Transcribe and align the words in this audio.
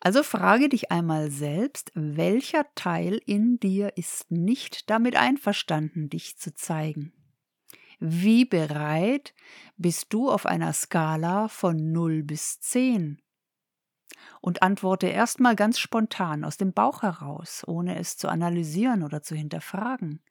Also 0.00 0.22
frage 0.22 0.68
dich 0.68 0.90
einmal 0.90 1.30
selbst, 1.30 1.90
welcher 1.94 2.66
Teil 2.74 3.20
in 3.24 3.58
dir 3.58 3.96
ist 3.96 4.30
nicht 4.30 4.90
damit 4.90 5.16
einverstanden, 5.16 6.08
dich 6.10 6.36
zu 6.38 6.54
zeigen? 6.54 7.12
Wie 7.98 8.44
bereit 8.44 9.34
bist 9.76 10.12
du 10.12 10.30
auf 10.30 10.44
einer 10.44 10.72
Skala 10.74 11.48
von 11.48 11.92
0 11.92 12.22
bis 12.24 12.60
10? 12.60 13.22
Und 14.42 14.62
antworte 14.62 15.06
erstmal 15.06 15.56
ganz 15.56 15.78
spontan 15.78 16.44
aus 16.44 16.56
dem 16.56 16.72
Bauch 16.72 17.02
heraus, 17.02 17.64
ohne 17.66 17.98
es 17.98 18.16
zu 18.16 18.28
analysieren 18.28 19.02
oder 19.02 19.22
zu 19.22 19.34
hinterfragen. 19.34 20.22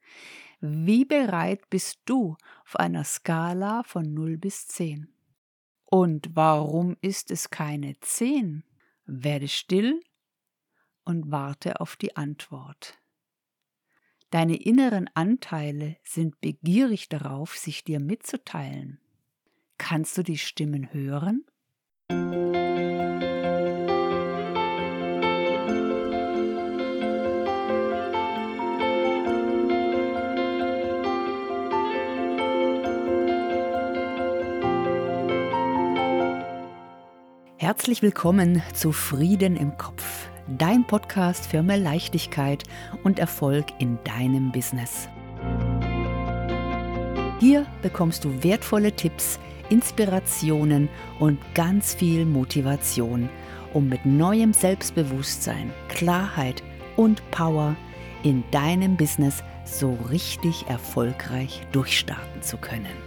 Wie 0.60 1.04
bereit 1.04 1.68
bist 1.68 2.00
du 2.06 2.36
auf 2.64 2.76
einer 2.76 3.04
Skala 3.04 3.82
von 3.82 4.14
0 4.14 4.38
bis 4.38 4.68
10? 4.68 5.12
Und 5.84 6.30
warum 6.34 6.96
ist 7.00 7.30
es 7.30 7.50
keine 7.50 7.98
10? 8.00 8.64
Werde 9.06 9.48
still 9.48 10.00
und 11.04 11.30
warte 11.30 11.80
auf 11.80 11.96
die 11.96 12.16
Antwort. 12.16 12.98
Deine 14.30 14.56
inneren 14.56 15.08
Anteile 15.14 15.96
sind 16.02 16.40
begierig 16.40 17.08
darauf, 17.08 17.56
sich 17.56 17.84
dir 17.84 18.00
mitzuteilen. 18.00 19.00
Kannst 19.78 20.18
du 20.18 20.22
die 20.22 20.38
Stimmen 20.38 20.92
hören? 20.92 21.44
Herzlich 37.66 38.00
willkommen 38.00 38.62
zu 38.74 38.92
Frieden 38.92 39.56
im 39.56 39.76
Kopf, 39.76 40.28
dein 40.46 40.86
Podcast 40.86 41.48
für 41.48 41.64
mehr 41.64 41.76
Leichtigkeit 41.76 42.62
und 43.02 43.18
Erfolg 43.18 43.66
in 43.80 43.98
deinem 44.04 44.52
Business. 44.52 45.08
Hier 47.40 47.66
bekommst 47.82 48.24
du 48.24 48.44
wertvolle 48.44 48.92
Tipps, 48.92 49.40
Inspirationen 49.68 50.88
und 51.18 51.40
ganz 51.56 51.92
viel 51.92 52.24
Motivation, 52.24 53.28
um 53.74 53.88
mit 53.88 54.06
neuem 54.06 54.52
Selbstbewusstsein, 54.52 55.72
Klarheit 55.88 56.62
und 56.94 57.28
Power 57.32 57.74
in 58.22 58.44
deinem 58.52 58.96
Business 58.96 59.42
so 59.64 59.98
richtig 60.08 60.66
erfolgreich 60.68 61.66
durchstarten 61.72 62.42
zu 62.42 62.58
können. 62.58 63.05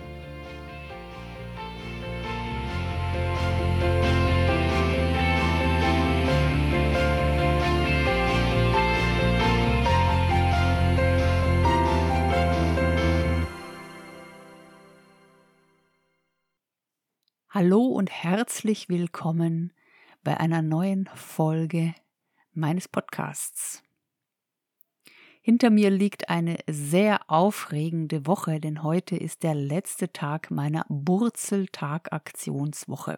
Hallo 17.52 17.82
und 17.82 18.12
herzlich 18.12 18.90
willkommen 18.90 19.74
bei 20.24 20.40
einer 20.40 20.62
neuen 20.62 21.10
Folge 21.16 21.96
meines 22.54 22.88
Podcasts. 22.88 23.82
Hinter 25.42 25.72
mir 25.72 25.90
liegt 25.90 26.30
eine 26.30 26.60
sehr 26.68 27.28
aufregende 27.28 28.28
Woche, 28.28 28.60
denn 28.60 28.84
heute 28.84 29.18
ist 29.18 29.42
der 29.42 29.56
letzte 29.56 30.14
Tag 30.14 30.52
meiner 30.52 30.86
Burzeltag-Aktionswoche. 30.90 33.18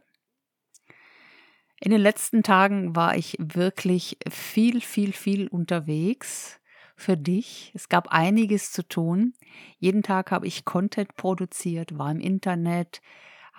In 1.81 1.91
den 1.91 1.99
letzten 1.99 2.41
Tagen 2.41 2.95
war 2.95 3.17
ich 3.17 3.35
wirklich 3.37 4.17
viel, 4.29 4.79
viel, 4.79 5.11
viel 5.11 5.49
unterwegs 5.49 6.61
für 6.95 7.17
dich. 7.17 7.73
Es 7.75 7.89
gab 7.89 8.13
einiges 8.13 8.71
zu 8.71 8.87
tun. 8.87 9.33
Jeden 9.77 10.03
Tag 10.03 10.31
habe 10.31 10.47
ich 10.47 10.63
Content 10.63 11.17
produziert, 11.17 11.97
war 11.97 12.09
im 12.09 12.21
Internet, 12.21 13.01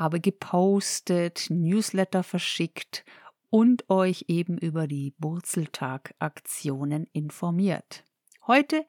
habe 0.02 0.20
gepostet, 0.20 1.46
Newsletter 1.48 2.24
verschickt 2.24 3.04
und 3.50 3.88
euch 3.88 4.24
eben 4.26 4.58
über 4.58 4.88
die 4.88 5.14
Burzeltag-Aktionen 5.18 7.06
informiert. 7.12 8.02
Heute 8.48 8.84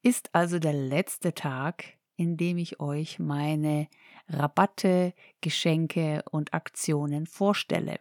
ist 0.00 0.34
also 0.34 0.58
der 0.58 0.72
letzte 0.72 1.34
Tag, 1.34 1.84
in 2.16 2.38
dem 2.38 2.56
ich 2.56 2.80
euch 2.80 3.18
meine 3.18 3.88
Rabatte, 4.30 5.12
Geschenke 5.42 6.22
und 6.30 6.54
Aktionen 6.54 7.26
vorstelle. 7.26 7.98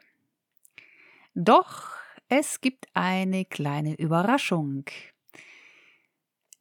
Doch 1.34 1.90
es 2.30 2.62
gibt 2.62 2.88
eine 2.94 3.44
kleine 3.44 3.96
Überraschung. 3.96 4.86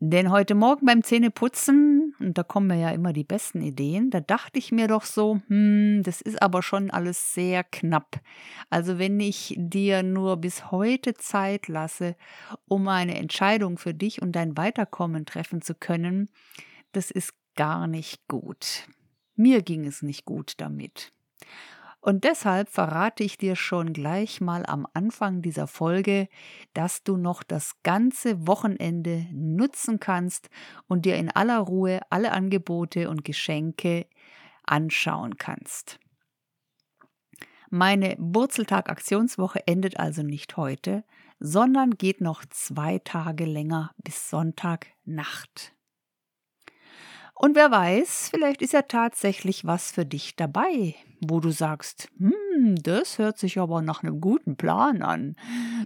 Denn 0.06 0.30
heute 0.30 0.54
Morgen 0.54 0.84
beim 0.84 1.02
Zähneputzen, 1.02 2.14
und 2.20 2.36
da 2.36 2.42
kommen 2.42 2.66
mir 2.66 2.78
ja 2.78 2.90
immer 2.90 3.14
die 3.14 3.24
besten 3.24 3.62
Ideen, 3.62 4.10
da 4.10 4.20
dachte 4.20 4.58
ich 4.58 4.70
mir 4.70 4.86
doch 4.86 5.04
so, 5.04 5.40
hm, 5.48 6.02
das 6.04 6.20
ist 6.20 6.42
aber 6.42 6.62
schon 6.62 6.90
alles 6.90 7.32
sehr 7.32 7.64
knapp. 7.64 8.20
Also 8.68 8.98
wenn 8.98 9.18
ich 9.18 9.54
dir 9.56 10.02
nur 10.02 10.36
bis 10.36 10.70
heute 10.70 11.14
Zeit 11.14 11.68
lasse, 11.68 12.16
um 12.68 12.86
eine 12.88 13.16
Entscheidung 13.16 13.78
für 13.78 13.94
dich 13.94 14.20
und 14.20 14.32
dein 14.32 14.58
Weiterkommen 14.58 15.24
treffen 15.24 15.62
zu 15.62 15.74
können, 15.74 16.28
das 16.92 17.10
ist 17.10 17.32
gar 17.56 17.86
nicht 17.86 18.28
gut. 18.28 18.86
Mir 19.36 19.62
ging 19.62 19.86
es 19.86 20.02
nicht 20.02 20.26
gut 20.26 20.52
damit. 20.58 21.14
Und 22.04 22.24
deshalb 22.24 22.68
verrate 22.68 23.24
ich 23.24 23.38
dir 23.38 23.56
schon 23.56 23.94
gleich 23.94 24.42
mal 24.42 24.66
am 24.66 24.86
Anfang 24.92 25.40
dieser 25.40 25.66
Folge, 25.66 26.28
dass 26.74 27.02
du 27.02 27.16
noch 27.16 27.42
das 27.42 27.82
ganze 27.82 28.46
Wochenende 28.46 29.26
nutzen 29.32 30.00
kannst 30.00 30.50
und 30.86 31.06
dir 31.06 31.16
in 31.16 31.30
aller 31.30 31.58
Ruhe 31.60 32.00
alle 32.10 32.32
Angebote 32.32 33.08
und 33.08 33.24
Geschenke 33.24 34.06
anschauen 34.64 35.38
kannst. 35.38 35.98
Meine 37.70 38.16
Wurzeltag-Aktionswoche 38.18 39.66
endet 39.66 39.98
also 39.98 40.22
nicht 40.22 40.58
heute, 40.58 41.04
sondern 41.40 41.92
geht 41.92 42.20
noch 42.20 42.44
zwei 42.50 42.98
Tage 42.98 43.46
länger 43.46 43.94
bis 43.96 44.28
Sonntagnacht. 44.28 45.73
Und 47.36 47.56
wer 47.56 47.70
weiß, 47.70 48.28
vielleicht 48.30 48.62
ist 48.62 48.72
ja 48.72 48.82
tatsächlich 48.82 49.64
was 49.64 49.90
für 49.90 50.06
dich 50.06 50.36
dabei, 50.36 50.94
wo 51.20 51.40
du 51.40 51.50
sagst, 51.50 52.08
hm, 52.18 52.76
das 52.76 53.18
hört 53.18 53.38
sich 53.38 53.58
aber 53.58 53.82
nach 53.82 54.02
einem 54.02 54.20
guten 54.20 54.56
Plan 54.56 55.02
an. 55.02 55.36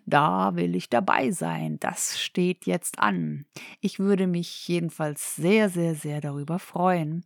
Da 0.04 0.56
will 0.56 0.76
ich 0.76 0.90
dabei 0.90 1.30
sein. 1.30 1.78
Das 1.80 2.20
steht 2.20 2.66
jetzt 2.66 2.98
an. 2.98 3.46
Ich 3.80 3.98
würde 3.98 4.26
mich 4.26 4.68
jedenfalls 4.68 5.36
sehr, 5.36 5.70
sehr, 5.70 5.94
sehr 5.94 6.20
darüber 6.20 6.58
freuen. 6.58 7.24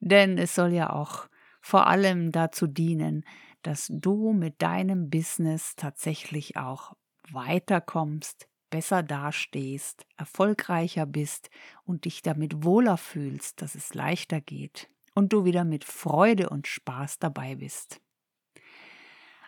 Denn 0.00 0.38
es 0.38 0.54
soll 0.54 0.72
ja 0.72 0.90
auch 0.90 1.28
vor 1.60 1.86
allem 1.86 2.32
dazu 2.32 2.66
dienen, 2.66 3.24
dass 3.62 3.88
du 3.90 4.32
mit 4.32 4.62
deinem 4.62 5.10
Business 5.10 5.74
tatsächlich 5.76 6.56
auch 6.56 6.94
weiterkommst, 7.30 8.48
besser 8.70 9.02
dastehst, 9.02 10.06
erfolgreicher 10.16 11.06
bist 11.06 11.50
und 11.84 12.04
dich 12.04 12.22
damit 12.22 12.64
wohler 12.64 12.96
fühlst, 12.96 13.62
dass 13.62 13.74
es 13.74 13.94
leichter 13.94 14.40
geht 14.40 14.88
und 15.14 15.32
du 15.32 15.44
wieder 15.44 15.64
mit 15.64 15.84
Freude 15.84 16.48
und 16.48 16.66
Spaß 16.66 17.18
dabei 17.18 17.56
bist. 17.56 18.00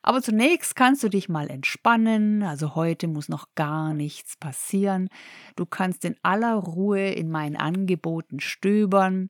Aber 0.02 0.22
zunächst 0.22 0.76
kannst 0.76 1.02
du 1.02 1.08
dich 1.08 1.28
mal 1.28 1.50
entspannen, 1.50 2.42
also 2.42 2.74
heute 2.74 3.06
muss 3.06 3.28
noch 3.28 3.48
gar 3.54 3.92
nichts 3.92 4.36
passieren. 4.36 5.08
Du 5.56 5.66
kannst 5.66 6.04
in 6.04 6.16
aller 6.22 6.54
Ruhe 6.54 7.10
in 7.10 7.30
meinen 7.30 7.56
Angeboten 7.56 8.40
stöbern, 8.40 9.28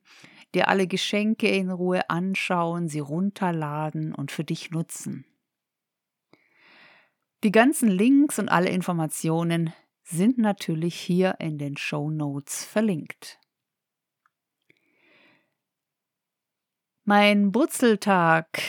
dir 0.55 0.69
alle 0.69 0.87
Geschenke 0.87 1.49
in 1.49 1.69
Ruhe 1.69 2.09
anschauen, 2.09 2.87
sie 2.87 2.99
runterladen 2.99 4.15
und 4.15 4.31
für 4.31 4.45
dich 4.45 4.71
nutzen. 4.71 5.25
Die 7.43 7.51
ganzen 7.51 7.89
Links 7.89 8.39
und 8.39 8.49
alle 8.49 8.69
Informationen 8.69 9.73
sind 10.11 10.37
natürlich 10.37 10.95
hier 10.95 11.35
in 11.39 11.57
den 11.57 11.77
Show 11.77 12.09
Notes 12.09 12.63
verlinkt. 12.63 13.39
Mein 17.03 17.51
Burzeltag 17.51 18.61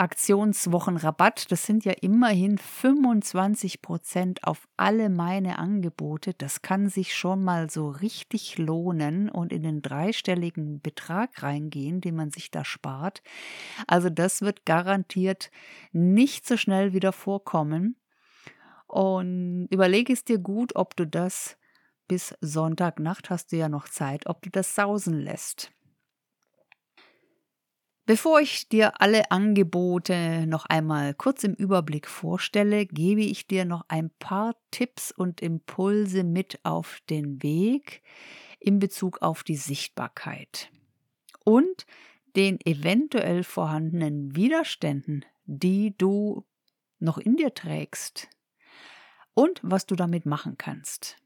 Aktionswochenrabatt, 0.00 1.52
das 1.52 1.66
sind 1.66 1.84
ja 1.84 1.92
immerhin 1.92 2.56
25 2.56 3.82
Prozent 3.82 4.44
auf 4.44 4.66
alle 4.78 5.10
meine 5.10 5.58
Angebote. 5.58 6.32
Das 6.32 6.62
kann 6.62 6.88
sich 6.88 7.14
schon 7.14 7.44
mal 7.44 7.68
so 7.68 7.90
richtig 7.90 8.56
lohnen 8.56 9.28
und 9.28 9.52
in 9.52 9.62
den 9.62 9.82
dreistelligen 9.82 10.80
Betrag 10.80 11.42
reingehen, 11.42 12.00
den 12.00 12.16
man 12.16 12.30
sich 12.30 12.50
da 12.50 12.64
spart. 12.64 13.22
Also 13.86 14.08
das 14.08 14.40
wird 14.40 14.64
garantiert 14.64 15.50
nicht 15.92 16.46
so 16.46 16.56
schnell 16.56 16.94
wieder 16.94 17.12
vorkommen. 17.12 17.99
Und 18.90 19.68
überlege 19.70 20.12
es 20.12 20.24
dir 20.24 20.38
gut, 20.38 20.74
ob 20.74 20.96
du 20.96 21.06
das 21.06 21.56
bis 22.08 22.34
Sonntagnacht 22.40 23.30
hast 23.30 23.52
du 23.52 23.56
ja 23.56 23.68
noch 23.68 23.88
Zeit, 23.88 24.26
ob 24.26 24.42
du 24.42 24.50
das 24.50 24.74
sausen 24.74 25.20
lässt. 25.20 25.70
Bevor 28.04 28.40
ich 28.40 28.68
dir 28.68 29.00
alle 29.00 29.30
Angebote 29.30 30.44
noch 30.48 30.66
einmal 30.66 31.14
kurz 31.14 31.44
im 31.44 31.54
Überblick 31.54 32.08
vorstelle, 32.08 32.84
gebe 32.86 33.20
ich 33.20 33.46
dir 33.46 33.64
noch 33.64 33.84
ein 33.86 34.10
paar 34.18 34.56
Tipps 34.72 35.12
und 35.12 35.40
Impulse 35.40 36.24
mit 36.24 36.58
auf 36.64 36.98
den 37.08 37.40
Weg 37.44 38.02
in 38.58 38.80
Bezug 38.80 39.22
auf 39.22 39.44
die 39.44 39.54
Sichtbarkeit 39.54 40.68
und 41.44 41.86
den 42.34 42.58
eventuell 42.66 43.44
vorhandenen 43.44 44.34
Widerständen, 44.34 45.24
die 45.44 45.96
du 45.96 46.44
noch 46.98 47.18
in 47.18 47.36
dir 47.36 47.54
trägst 47.54 48.28
und 49.34 49.60
was 49.62 49.86
du 49.86 49.96
damit 49.96 50.26
machen 50.26 50.56
kannst. 50.58 51.16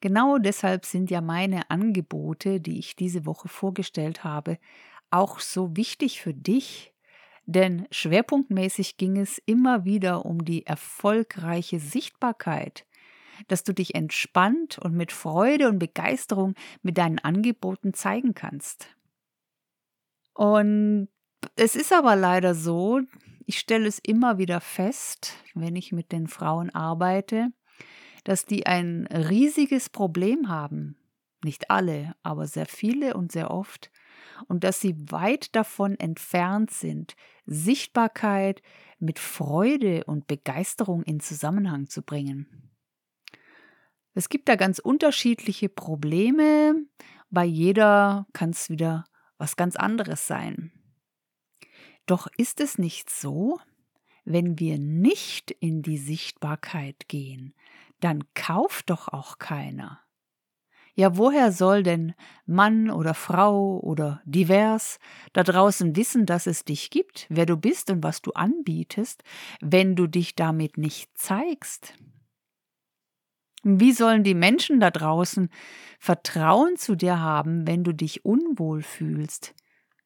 Genau 0.00 0.38
deshalb 0.38 0.84
sind 0.84 1.10
ja 1.10 1.20
meine 1.20 1.70
Angebote, 1.70 2.60
die 2.60 2.78
ich 2.78 2.96
diese 2.96 3.24
Woche 3.24 3.48
vorgestellt 3.48 4.24
habe, 4.24 4.58
auch 5.10 5.38
so 5.38 5.76
wichtig 5.76 6.20
für 6.20 6.34
dich, 6.34 6.92
denn 7.46 7.86
schwerpunktmäßig 7.90 8.96
ging 8.96 9.16
es 9.16 9.38
immer 9.46 9.84
wieder 9.84 10.24
um 10.24 10.44
die 10.44 10.66
erfolgreiche 10.66 11.78
Sichtbarkeit, 11.78 12.84
dass 13.46 13.62
du 13.62 13.72
dich 13.72 13.94
entspannt 13.94 14.78
und 14.78 14.94
mit 14.94 15.12
Freude 15.12 15.68
und 15.68 15.78
Begeisterung 15.78 16.54
mit 16.82 16.98
deinen 16.98 17.18
Angeboten 17.18 17.94
zeigen 17.94 18.34
kannst. 18.34 18.88
Und 20.34 21.08
es 21.56 21.76
ist 21.76 21.92
aber 21.92 22.16
leider 22.16 22.54
so, 22.54 23.00
ich 23.52 23.58
stelle 23.58 23.86
es 23.86 23.98
immer 23.98 24.38
wieder 24.38 24.62
fest, 24.62 25.34
wenn 25.52 25.76
ich 25.76 25.92
mit 25.92 26.10
den 26.10 26.26
Frauen 26.26 26.70
arbeite, 26.70 27.48
dass 28.24 28.46
die 28.46 28.64
ein 28.64 29.06
riesiges 29.08 29.90
Problem 29.90 30.48
haben. 30.48 30.96
Nicht 31.44 31.70
alle, 31.70 32.16
aber 32.22 32.46
sehr 32.46 32.64
viele 32.64 33.12
und 33.12 33.30
sehr 33.30 33.50
oft. 33.50 33.90
Und 34.48 34.64
dass 34.64 34.80
sie 34.80 34.96
weit 35.10 35.54
davon 35.54 36.00
entfernt 36.00 36.70
sind, 36.70 37.14
Sichtbarkeit 37.44 38.62
mit 38.98 39.18
Freude 39.18 40.04
und 40.04 40.26
Begeisterung 40.26 41.02
in 41.02 41.20
Zusammenhang 41.20 41.88
zu 41.88 42.00
bringen. 42.00 42.70
Es 44.14 44.30
gibt 44.30 44.48
da 44.48 44.56
ganz 44.56 44.78
unterschiedliche 44.78 45.68
Probleme. 45.68 46.86
Bei 47.28 47.44
jeder 47.44 48.26
kann 48.32 48.48
es 48.48 48.70
wieder 48.70 49.04
was 49.36 49.56
ganz 49.56 49.76
anderes 49.76 50.26
sein. 50.26 50.72
Doch 52.06 52.26
ist 52.36 52.60
es 52.60 52.78
nicht 52.78 53.10
so, 53.10 53.60
wenn 54.24 54.58
wir 54.58 54.78
nicht 54.78 55.50
in 55.50 55.82
die 55.82 55.98
Sichtbarkeit 55.98 57.08
gehen, 57.08 57.54
dann 58.00 58.24
kauft 58.34 58.90
doch 58.90 59.08
auch 59.08 59.38
keiner. 59.38 60.00
Ja, 60.94 61.16
woher 61.16 61.52
soll 61.52 61.82
denn 61.82 62.14
Mann 62.44 62.90
oder 62.90 63.14
Frau 63.14 63.80
oder 63.80 64.20
divers 64.26 64.98
da 65.32 65.42
draußen 65.42 65.96
wissen, 65.96 66.26
dass 66.26 66.46
es 66.46 66.64
dich 66.64 66.90
gibt, 66.90 67.26
wer 67.30 67.46
du 67.46 67.56
bist 67.56 67.90
und 67.90 68.02
was 68.02 68.20
du 68.20 68.32
anbietest, 68.32 69.22
wenn 69.60 69.96
du 69.96 70.06
dich 70.06 70.34
damit 70.34 70.76
nicht 70.76 71.16
zeigst? 71.16 71.94
Wie 73.64 73.92
sollen 73.92 74.24
die 74.24 74.34
Menschen 74.34 74.80
da 74.80 74.90
draußen 74.90 75.48
Vertrauen 75.98 76.76
zu 76.76 76.96
dir 76.96 77.20
haben, 77.20 77.66
wenn 77.66 77.84
du 77.84 77.94
dich 77.94 78.24
unwohl 78.24 78.82
fühlst, 78.82 79.54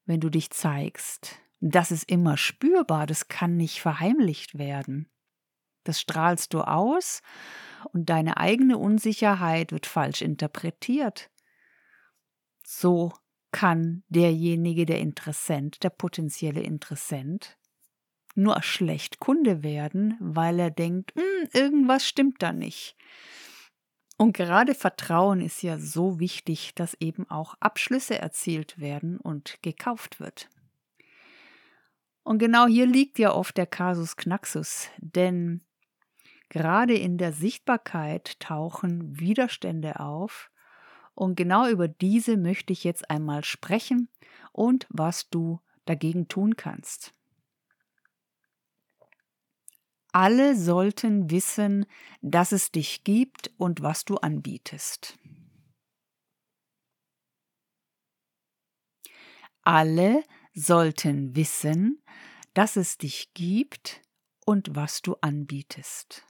wenn 0.05 0.21
du 0.21 0.29
dich 0.29 0.51
zeigst? 0.51 1.41
Das 1.61 1.91
ist 1.91 2.11
immer 2.11 2.37
spürbar, 2.37 3.07
das 3.07 3.29
kann 3.29 3.57
nicht 3.57 3.81
verheimlicht 3.81 4.59
werden. 4.59 5.09
Das 5.85 6.01
strahlst 6.01 6.53
du 6.53 6.61
aus 6.63 7.23
und 7.93 8.11
deine 8.11 8.37
eigene 8.37 8.77
Unsicherheit 8.77 9.73
wird 9.73 9.87
falsch 9.87 10.21
interpretiert. 10.21 11.31
So 12.65 13.13
kann 13.53 14.03
derjenige, 14.09 14.85
der 14.85 14.99
Interessent, 14.99 15.83
der 15.83 15.91
potenzielle 15.91 16.61
Interessent, 16.61 17.57
nur 18.35 18.61
schlecht 18.63 19.19
Kunde 19.19 19.63
werden, 19.63 20.17
weil 20.21 20.59
er 20.59 20.71
denkt, 20.71 21.15
hm, 21.15 21.49
irgendwas 21.53 22.07
stimmt 22.07 22.43
da 22.43 22.53
nicht. 22.53 22.97
Und 24.19 24.37
gerade 24.37 24.75
Vertrauen 24.75 25.41
ist 25.41 25.63
ja 25.63 25.79
so 25.79 26.19
wichtig, 26.19 26.75
dass 26.75 26.95
eben 27.01 27.29
auch 27.31 27.55
Abschlüsse 27.61 28.19
erzielt 28.19 28.79
werden 28.79 29.19
und 29.19 29.59
gekauft 29.63 30.21
wird. 30.21 30.49
Und 32.27 32.41
genau 32.41 32.67
hier 32.67 32.87
liegt 32.87 33.21
ja 33.21 33.33
oft 33.33 33.57
der 33.57 33.69
Kasus 33.69 34.17
Knaxus, 34.17 34.89
denn 34.99 35.65
gerade 36.49 36.95
in 36.95 37.19
der 37.19 37.33
Sichtbarkeit 37.33 38.41
tauchen 38.41 39.21
Widerstände 39.21 40.01
auf 40.01 40.51
und 41.15 41.37
genau 41.37 41.69
über 41.69 41.87
diese 41.87 42.37
möchte 42.37 42.73
ich 42.73 42.83
jetzt 42.83 43.11
einmal 43.11 43.45
sprechen 43.45 44.09
und 44.51 44.89
was 44.91 45.31
du 45.31 45.61
dagegen 45.85 46.27
tun 46.27 46.57
kannst. 46.57 47.13
Alle 50.11 50.57
sollten 50.57 51.31
wissen, 51.31 51.87
dass 52.23 52.51
es 52.51 52.73
dich 52.73 53.05
gibt 53.05 53.53
und 53.57 53.83
was 53.83 54.05
du 54.05 54.17
anbietest. 54.17 55.17
Alle 59.63 60.25
sollten 60.55 61.37
wissen, 61.37 62.03
dass 62.57 62.77
es 62.77 62.97
dich 62.97 63.35
gibt 63.35 64.01
und 64.47 64.75
was 64.75 65.03
du 65.03 65.17
anbietest. 65.21 66.25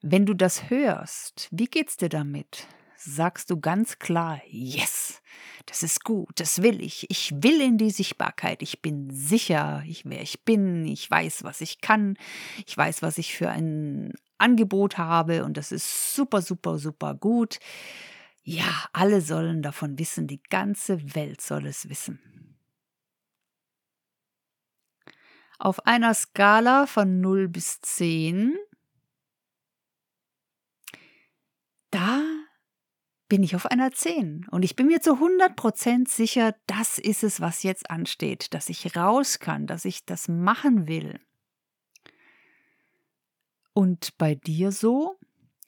Wenn 0.00 0.26
du 0.26 0.34
das 0.34 0.70
hörst, 0.70 1.48
wie 1.50 1.66
geht's 1.66 1.96
dir 1.96 2.08
damit? 2.08 2.68
sagst 3.04 3.50
du 3.50 3.58
ganz 3.60 3.98
klar, 3.98 4.40
yes, 4.48 5.20
das 5.66 5.82
ist 5.82 6.04
gut, 6.04 6.30
das 6.36 6.62
will 6.62 6.80
ich, 6.80 7.10
ich 7.10 7.32
will 7.34 7.60
in 7.60 7.76
die 7.76 7.90
Sichtbarkeit, 7.90 8.62
ich 8.62 8.80
bin 8.80 9.10
sicher, 9.10 9.82
ich, 9.88 10.04
wer 10.04 10.22
ich 10.22 10.44
bin, 10.44 10.86
ich 10.86 11.10
weiß, 11.10 11.42
was 11.42 11.60
ich 11.60 11.80
kann, 11.80 12.16
ich 12.64 12.76
weiß, 12.76 13.02
was 13.02 13.18
ich 13.18 13.34
für 13.34 13.50
ein 13.50 14.12
Angebot 14.38 14.98
habe 14.98 15.44
und 15.44 15.56
das 15.56 15.72
ist 15.72 16.14
super, 16.14 16.42
super, 16.42 16.78
super 16.78 17.16
gut. 17.16 17.58
Ja, 18.44 18.84
alle 18.92 19.20
sollen 19.20 19.62
davon 19.62 19.98
wissen, 19.98 20.28
die 20.28 20.42
ganze 20.48 21.16
Welt 21.16 21.40
soll 21.40 21.66
es 21.66 21.88
wissen. 21.88 22.41
Auf 25.58 25.86
einer 25.86 26.14
Skala 26.14 26.86
von 26.86 27.20
0 27.20 27.48
bis 27.48 27.80
10, 27.80 28.56
da 31.90 32.22
bin 33.28 33.42
ich 33.42 33.56
auf 33.56 33.66
einer 33.66 33.92
10. 33.92 34.46
Und 34.50 34.62
ich 34.62 34.76
bin 34.76 34.88
mir 34.88 35.00
zu 35.00 35.12
100% 35.12 36.08
sicher, 36.08 36.54
das 36.66 36.98
ist 36.98 37.22
es, 37.22 37.40
was 37.40 37.62
jetzt 37.62 37.90
ansteht, 37.90 38.52
dass 38.52 38.68
ich 38.68 38.96
raus 38.96 39.38
kann, 39.38 39.66
dass 39.66 39.84
ich 39.84 40.04
das 40.04 40.28
machen 40.28 40.86
will. 40.86 41.20
Und 43.72 44.18
bei 44.18 44.34
dir 44.34 44.72
so? 44.72 45.18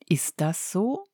Ist 0.06 0.40
das 0.40 0.70
so? 0.70 1.06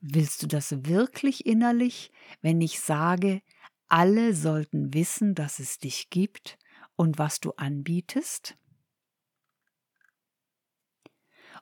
Willst 0.00 0.42
du 0.42 0.46
das 0.46 0.86
wirklich 0.86 1.44
innerlich, 1.44 2.10
wenn 2.40 2.60
ich 2.60 2.80
sage, 2.80 3.42
alle 3.88 4.34
sollten 4.34 4.94
wissen, 4.94 5.34
dass 5.34 5.58
es 5.58 5.78
dich 5.78 6.08
gibt 6.10 6.58
und 6.96 7.18
was 7.18 7.40
du 7.40 7.52
anbietest? 7.52 8.56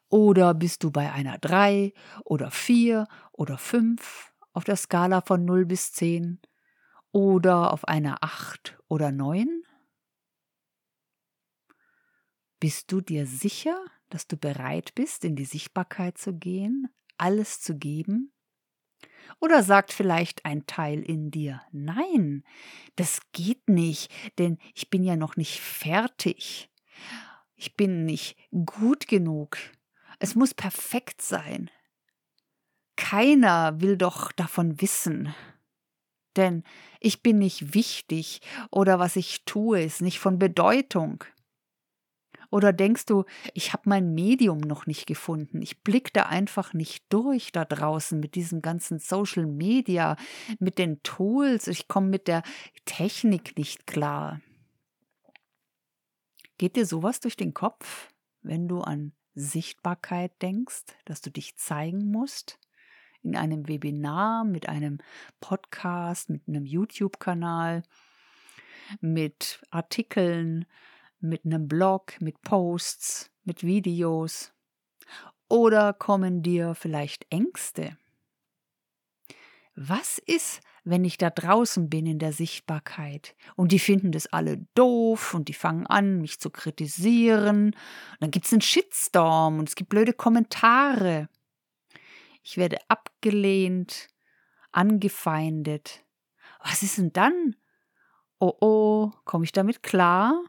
Oder 0.09 0.53
bist 0.55 0.85
du 0.85 0.91
bei 0.91 1.11
einer 1.13 1.39
3 1.39 1.95
oder 2.25 2.51
4 2.51 3.07
oder 3.33 3.57
5 3.57 4.33
auf 4.53 4.65
der 4.65 4.77
Skala 4.77 5.23
von 5.23 5.45
0 5.45 5.65
bis 5.65 5.93
10? 5.93 6.41
Oder 7.13 7.73
auf 7.73 7.89
einer 7.89 8.19
8 8.23 8.79
oder 8.89 9.11
9? 9.11 9.63
Bist 12.61 12.93
du 12.93 13.01
dir 13.01 13.27
sicher, 13.27 13.85
dass 14.09 14.27
du 14.29 14.37
bereit 14.37 14.95
bist, 14.95 15.25
in 15.25 15.35
die 15.35 15.47
Sichtbarkeit 15.47 16.19
zu 16.19 16.35
gehen, 16.35 16.89
alles 17.17 17.61
zu 17.61 17.77
geben? 17.77 18.32
Oder 19.41 19.63
sagt 19.63 19.93
vielleicht 19.93 20.45
ein 20.45 20.67
Teil 20.67 21.03
in 21.03 21.31
dir, 21.31 21.63
nein, 21.73 22.45
das 22.97 23.21
geht 23.33 23.69
nicht, 23.69 24.13
denn 24.39 24.59
ich 24.75 24.91
bin 24.91 25.03
ja 25.03 25.17
noch 25.17 25.37
nicht 25.37 25.61
fertig. 25.61 26.71
Ich 27.57 27.77
bin 27.77 28.05
nicht 28.05 28.37
gut 28.67 29.09
genug. 29.09 29.57
Es 30.19 30.35
muss 30.35 30.55
perfekt 30.55 31.23
sein. 31.23 31.71
Keiner 32.97 33.81
will 33.81 33.97
doch 33.97 34.33
davon 34.33 34.81
wissen. 34.81 35.35
Denn 36.37 36.63
ich 37.01 37.23
bin 37.23 37.39
nicht 37.39 37.75
wichtig 37.75 38.41
oder 38.71 38.99
was 38.99 39.17
ich 39.17 39.45
tue, 39.45 39.83
ist 39.83 40.01
nicht 40.01 40.19
von 40.19 40.39
Bedeutung. 40.39 41.25
Oder 42.53 42.75
denkst 42.75 43.07
du, 43.07 43.25
ich 43.55 43.73
habe 43.73 43.89
mein 43.89 44.13
Medium 44.13 44.59
noch 44.59 44.85
nicht 44.85 45.07
gefunden? 45.07 45.63
Ich 45.63 45.83
blicke 45.83 46.11
da 46.13 46.25
einfach 46.25 46.75
nicht 46.75 47.03
durch 47.09 47.51
da 47.51 47.65
draußen 47.65 48.21
mit 48.21 48.35
diesem 48.35 48.61
ganzen 48.61 48.99
Social 48.99 49.47
Media, 49.47 50.17
mit 50.59 50.77
den 50.77 51.03
Tools. 51.03 51.67
Ich 51.67 51.89
komme 51.89 52.09
mit 52.09 52.29
der 52.29 52.43
Technik 52.85 53.57
nicht 53.57 53.87
klar. 53.87 54.43
Geht 56.59 56.77
dir 56.77 56.85
sowas 56.85 57.21
durch 57.21 57.37
den 57.37 57.55
Kopf, 57.55 58.11
wenn 58.43 58.69
du 58.69 58.83
an 58.83 59.13
Sichtbarkeit 59.35 60.43
denkst, 60.43 60.85
dass 61.07 61.23
du 61.23 61.31
dich 61.31 61.57
zeigen 61.57 62.11
musst 62.11 62.59
in 63.23 63.35
einem 63.35 63.67
Webinar, 63.67 64.45
mit 64.45 64.69
einem 64.69 64.99
Podcast, 65.41 66.29
mit 66.29 66.47
einem 66.47 66.67
YouTube-Kanal, 66.67 67.83
mit 69.01 69.63
Artikeln, 69.71 70.67
mit 71.23 71.45
einem 71.45 71.69
Blog, 71.69 72.21
mit 72.21 72.43
Posts, 72.43 73.31
mit 73.45 73.65
Videos? 73.65 74.53
Oder 75.49 75.93
kommen 75.93 76.43
dir 76.43 76.75
vielleicht 76.75 77.27
Ängste? 77.31 77.97
Was 79.75 80.19
ist, 80.19 80.61
wenn 80.85 81.05
ich 81.05 81.17
da 81.17 81.31
draußen 81.31 81.89
bin 81.89 82.07
in 82.07 82.19
der 82.19 82.33
Sichtbarkeit 82.33 83.35
und 83.57 83.73
die 83.73 83.79
finden 83.79 84.13
das 84.13 84.27
alle 84.27 84.59
doof 84.75 85.33
und 85.33 85.49
die 85.49 85.55
fangen 85.55 85.87
an, 85.87 86.21
mich 86.21 86.41
zu 86.41 86.51
kritisieren? 86.51 87.67
Und 87.67 87.77
dann 88.21 88.31
gibt 88.31 88.47
es 88.47 88.53
einen 88.53 88.61
Shitstorm 88.61 89.59
und 89.59 89.69
es 89.69 89.75
gibt 89.75 89.91
blöde 89.91 90.13
Kommentare. 90.13 91.29
Ich 92.43 92.57
werde 92.57 92.79
abgelehnt, 92.89 94.09
angefeindet. 94.73 96.05
Was 96.63 96.83
ist 96.83 96.99
denn 96.99 97.13
dann? 97.13 97.57
Oh 98.39 98.55
oh, 98.61 99.13
komme 99.25 99.45
ich 99.45 99.53
damit 99.53 99.83
klar? 99.83 100.43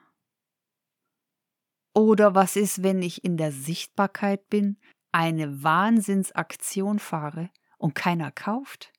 Oder 1.93 2.33
was 2.33 2.55
ist, 2.55 2.81
wenn 2.81 3.01
ich 3.01 3.23
in 3.23 3.37
der 3.37 3.51
Sichtbarkeit 3.51 4.49
bin, 4.49 4.77
eine 5.11 5.63
Wahnsinnsaktion 5.63 6.99
fahre 6.99 7.49
und 7.77 7.93
keiner 7.93 8.31
kauft? 8.31 8.91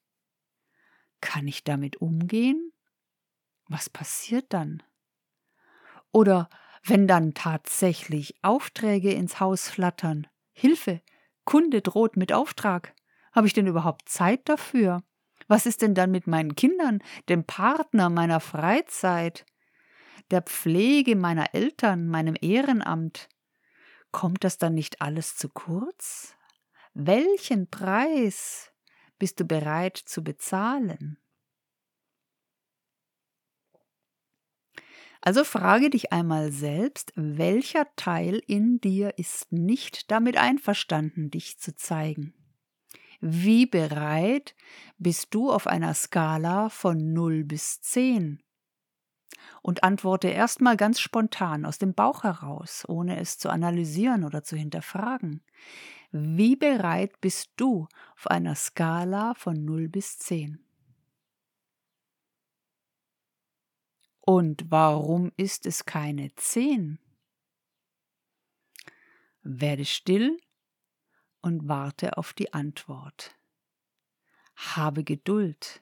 Kann 1.20 1.48
ich 1.48 1.64
damit 1.64 1.96
umgehen? 1.96 2.72
Was 3.68 3.90
passiert 3.90 4.52
dann? 4.52 4.82
Oder 6.12 6.48
wenn 6.84 7.08
dann 7.08 7.34
tatsächlich 7.34 8.36
Aufträge 8.42 9.12
ins 9.12 9.40
Haus 9.40 9.68
flattern, 9.68 10.26
Hilfe, 10.52 11.00
Kunde 11.44 11.80
droht 11.82 12.16
mit 12.16 12.32
Auftrag, 12.32 12.94
habe 13.32 13.46
ich 13.46 13.52
denn 13.52 13.66
überhaupt 13.66 14.08
Zeit 14.08 14.48
dafür? 14.48 15.02
Was 15.48 15.66
ist 15.66 15.82
denn 15.82 15.94
dann 15.94 16.10
mit 16.10 16.26
meinen 16.26 16.54
Kindern, 16.54 17.02
dem 17.28 17.44
Partner 17.44 18.10
meiner 18.10 18.40
Freizeit? 18.40 19.44
Der 20.30 20.42
Pflege 20.42 21.16
meiner 21.16 21.54
Eltern, 21.54 22.08
meinem 22.08 22.36
Ehrenamt, 22.40 23.28
kommt 24.12 24.44
das 24.44 24.58
dann 24.58 24.74
nicht 24.74 25.00
alles 25.00 25.36
zu 25.36 25.48
kurz? 25.48 26.34
Welchen 26.94 27.68
Preis 27.68 28.72
bist 29.18 29.40
du 29.40 29.44
bereit 29.44 29.96
zu 29.96 30.22
bezahlen? 30.22 31.18
Also 35.26 35.42
frage 35.42 35.88
dich 35.88 36.12
einmal 36.12 36.52
selbst, 36.52 37.12
welcher 37.16 37.86
Teil 37.96 38.42
in 38.46 38.80
dir 38.80 39.18
ist 39.18 39.52
nicht 39.52 40.10
damit 40.10 40.36
einverstanden, 40.36 41.30
dich 41.30 41.58
zu 41.58 41.74
zeigen? 41.74 42.34
Wie 43.22 43.64
bereit 43.64 44.54
bist 44.98 45.34
du 45.34 45.50
auf 45.50 45.66
einer 45.66 45.94
Skala 45.94 46.68
von 46.68 47.14
0 47.14 47.44
bis 47.44 47.80
10? 47.80 48.43
Und 49.64 49.82
antworte 49.82 50.28
erstmal 50.28 50.76
ganz 50.76 51.00
spontan 51.00 51.64
aus 51.64 51.78
dem 51.78 51.94
Bauch 51.94 52.22
heraus, 52.22 52.84
ohne 52.86 53.18
es 53.18 53.38
zu 53.38 53.48
analysieren 53.48 54.22
oder 54.22 54.44
zu 54.44 54.56
hinterfragen. 54.56 55.42
Wie 56.12 56.54
bereit 56.54 57.18
bist 57.22 57.50
du 57.56 57.88
auf 58.14 58.26
einer 58.26 58.56
Skala 58.56 59.32
von 59.32 59.64
0 59.64 59.88
bis 59.88 60.18
10? 60.18 60.62
Und 64.20 64.70
warum 64.70 65.32
ist 65.38 65.64
es 65.64 65.86
keine 65.86 66.34
10? 66.34 66.98
Werde 69.42 69.86
still 69.86 70.38
und 71.40 71.68
warte 71.68 72.18
auf 72.18 72.34
die 72.34 72.52
Antwort. 72.52 73.34
Habe 74.56 75.04
Geduld. 75.04 75.80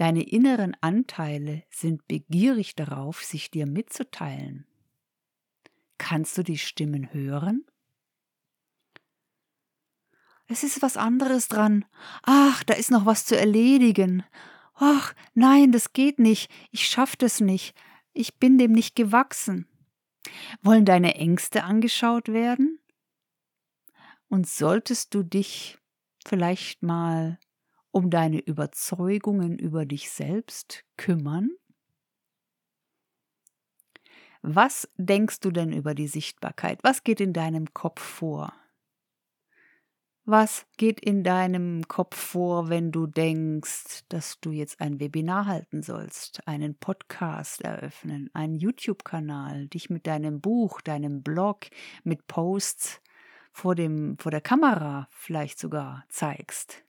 Deine 0.00 0.22
inneren 0.22 0.74
Anteile 0.80 1.62
sind 1.68 2.08
begierig 2.08 2.74
darauf, 2.74 3.22
sich 3.22 3.50
dir 3.50 3.66
mitzuteilen. 3.66 4.66
Kannst 5.98 6.38
du 6.38 6.42
die 6.42 6.56
Stimmen 6.56 7.12
hören? 7.12 7.66
Es 10.46 10.64
ist 10.64 10.80
was 10.80 10.96
anderes 10.96 11.48
dran. 11.48 11.84
Ach, 12.22 12.64
da 12.64 12.72
ist 12.72 12.90
noch 12.90 13.04
was 13.04 13.26
zu 13.26 13.36
erledigen. 13.36 14.24
Ach, 14.72 15.12
nein, 15.34 15.70
das 15.70 15.92
geht 15.92 16.18
nicht. 16.18 16.50
Ich 16.70 16.88
schaff 16.88 17.14
das 17.14 17.40
nicht. 17.40 17.76
Ich 18.14 18.38
bin 18.38 18.56
dem 18.56 18.72
nicht 18.72 18.96
gewachsen. 18.96 19.68
Wollen 20.62 20.86
deine 20.86 21.16
Ängste 21.16 21.62
angeschaut 21.64 22.28
werden? 22.28 22.80
Und 24.28 24.48
solltest 24.48 25.12
du 25.12 25.22
dich 25.22 25.76
vielleicht 26.24 26.82
mal 26.82 27.38
um 27.92 28.10
deine 28.10 28.40
Überzeugungen 28.40 29.58
über 29.58 29.86
dich 29.86 30.10
selbst 30.10 30.84
kümmern? 30.96 31.50
Was 34.42 34.88
denkst 34.96 35.40
du 35.40 35.50
denn 35.50 35.72
über 35.72 35.94
die 35.94 36.08
Sichtbarkeit? 36.08 36.78
Was 36.82 37.04
geht 37.04 37.20
in 37.20 37.32
deinem 37.32 37.74
Kopf 37.74 38.00
vor? 38.00 38.54
Was 40.24 40.66
geht 40.76 41.00
in 41.00 41.24
deinem 41.24 41.88
Kopf 41.88 42.16
vor, 42.16 42.68
wenn 42.68 42.92
du 42.92 43.06
denkst, 43.06 44.04
dass 44.08 44.38
du 44.40 44.52
jetzt 44.52 44.80
ein 44.80 45.00
Webinar 45.00 45.46
halten 45.46 45.82
sollst, 45.82 46.46
einen 46.46 46.76
Podcast 46.76 47.62
eröffnen, 47.62 48.30
einen 48.32 48.54
YouTube-Kanal, 48.54 49.66
dich 49.68 49.90
mit 49.90 50.06
deinem 50.06 50.40
Buch, 50.40 50.80
deinem 50.82 51.22
Blog, 51.22 51.66
mit 52.04 52.26
Posts 52.28 53.00
vor, 53.52 53.74
dem, 53.74 54.16
vor 54.18 54.30
der 54.30 54.40
Kamera 54.40 55.08
vielleicht 55.10 55.58
sogar 55.58 56.04
zeigst? 56.08 56.84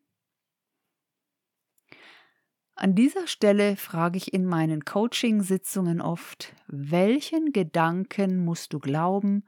An 2.75 2.96
dieser 2.96 3.28
Stelle 3.28 3.75
frage 3.75 4.18
ich 4.18 4.34
in 4.34 4.46
meinen 4.46 4.86
Coaching-Sitzungen 4.86 6.01
oft, 6.01 6.56
welchen 6.68 7.51
Gedanken 7.51 8.44
musst 8.44 8.74
du 8.74 8.80
glauben, 8.80 9.44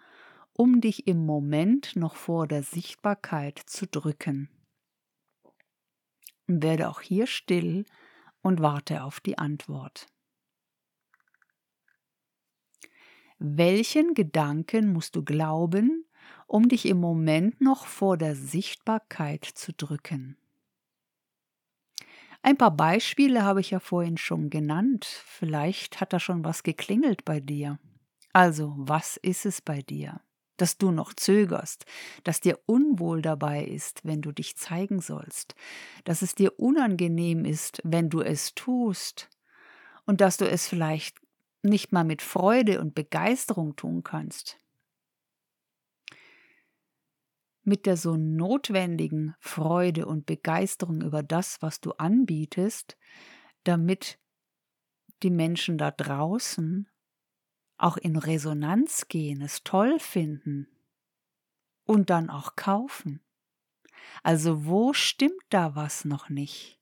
um 0.51 0.81
dich 0.81 1.07
im 1.07 1.25
Moment 1.25 1.95
noch 1.95 2.15
vor 2.15 2.47
der 2.47 2.63
Sichtbarkeit 2.63 3.57
zu 3.57 3.87
drücken? 3.87 4.49
Werde 6.45 6.89
auch 6.89 7.01
hier 7.01 7.25
still 7.25 7.85
und 8.41 8.61
warte 8.61 9.03
auf 9.03 9.19
die 9.19 9.37
Antwort. 9.37 10.05
Welchen 13.39 14.13
Gedanken 14.13 14.93
musst 14.93 15.15
du 15.15 15.23
glauben, 15.23 16.05
um 16.45 16.69
dich 16.69 16.85
im 16.85 16.99
Moment 16.99 17.61
noch 17.61 17.87
vor 17.87 18.17
der 18.17 18.35
Sichtbarkeit 18.35 19.43
zu 19.45 19.73
drücken? 19.73 20.37
Ein 22.43 22.57
paar 22.57 22.75
Beispiele 22.75 23.43
habe 23.43 23.61
ich 23.61 23.71
ja 23.71 23.79
vorhin 23.79 24.17
schon 24.17 24.49
genannt. 24.49 25.05
Vielleicht 25.05 26.01
hat 26.01 26.11
da 26.11 26.19
schon 26.19 26.43
was 26.43 26.63
geklingelt 26.63 27.23
bei 27.23 27.39
dir. 27.39 27.79
Also, 28.33 28.73
was 28.77 29.17
ist 29.17 29.45
es 29.45 29.61
bei 29.61 29.81
dir? 29.81 30.19
Dass 30.57 30.77
du 30.77 30.91
noch 30.91 31.13
zögerst, 31.13 31.85
dass 32.23 32.41
dir 32.41 32.59
unwohl 32.65 33.21
dabei 33.21 33.63
ist, 33.63 34.01
wenn 34.03 34.21
du 34.21 34.31
dich 34.31 34.57
zeigen 34.57 34.99
sollst, 34.99 35.55
dass 36.03 36.21
es 36.21 36.35
dir 36.35 36.59
unangenehm 36.59 37.45
ist, 37.45 37.81
wenn 37.85 38.09
du 38.09 38.21
es 38.21 38.53
tust 38.53 39.29
und 40.05 40.21
dass 40.21 40.37
du 40.37 40.47
es 40.47 40.67
vielleicht 40.67 41.17
nicht 41.63 41.93
mal 41.93 42.03
mit 42.03 42.21
Freude 42.21 42.81
und 42.81 42.93
Begeisterung 42.93 43.75
tun 43.77 44.03
kannst 44.03 44.57
mit 47.63 47.85
der 47.85 47.97
so 47.97 48.15
notwendigen 48.15 49.35
Freude 49.39 50.05
und 50.05 50.25
Begeisterung 50.25 51.01
über 51.01 51.23
das, 51.23 51.61
was 51.61 51.79
du 51.79 51.91
anbietest, 51.93 52.97
damit 53.63 54.19
die 55.23 55.29
Menschen 55.29 55.77
da 55.77 55.91
draußen 55.91 56.89
auch 57.77 57.97
in 57.97 58.17
Resonanz 58.17 59.07
gehen, 59.07 59.41
es 59.41 59.63
toll 59.63 59.99
finden 59.99 60.67
und 61.85 62.09
dann 62.09 62.29
auch 62.29 62.55
kaufen. 62.55 63.21
Also 64.21 64.65
wo 64.65 64.93
stimmt 64.93 65.43
da 65.49 65.75
was 65.75 66.05
noch 66.05 66.29
nicht? 66.29 66.79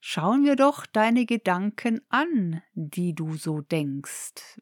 Schauen 0.00 0.44
wir 0.44 0.56
doch 0.56 0.86
deine 0.86 1.26
Gedanken 1.26 2.00
an, 2.08 2.62
die 2.74 3.14
du 3.14 3.34
so 3.34 3.60
denkst. 3.60 4.60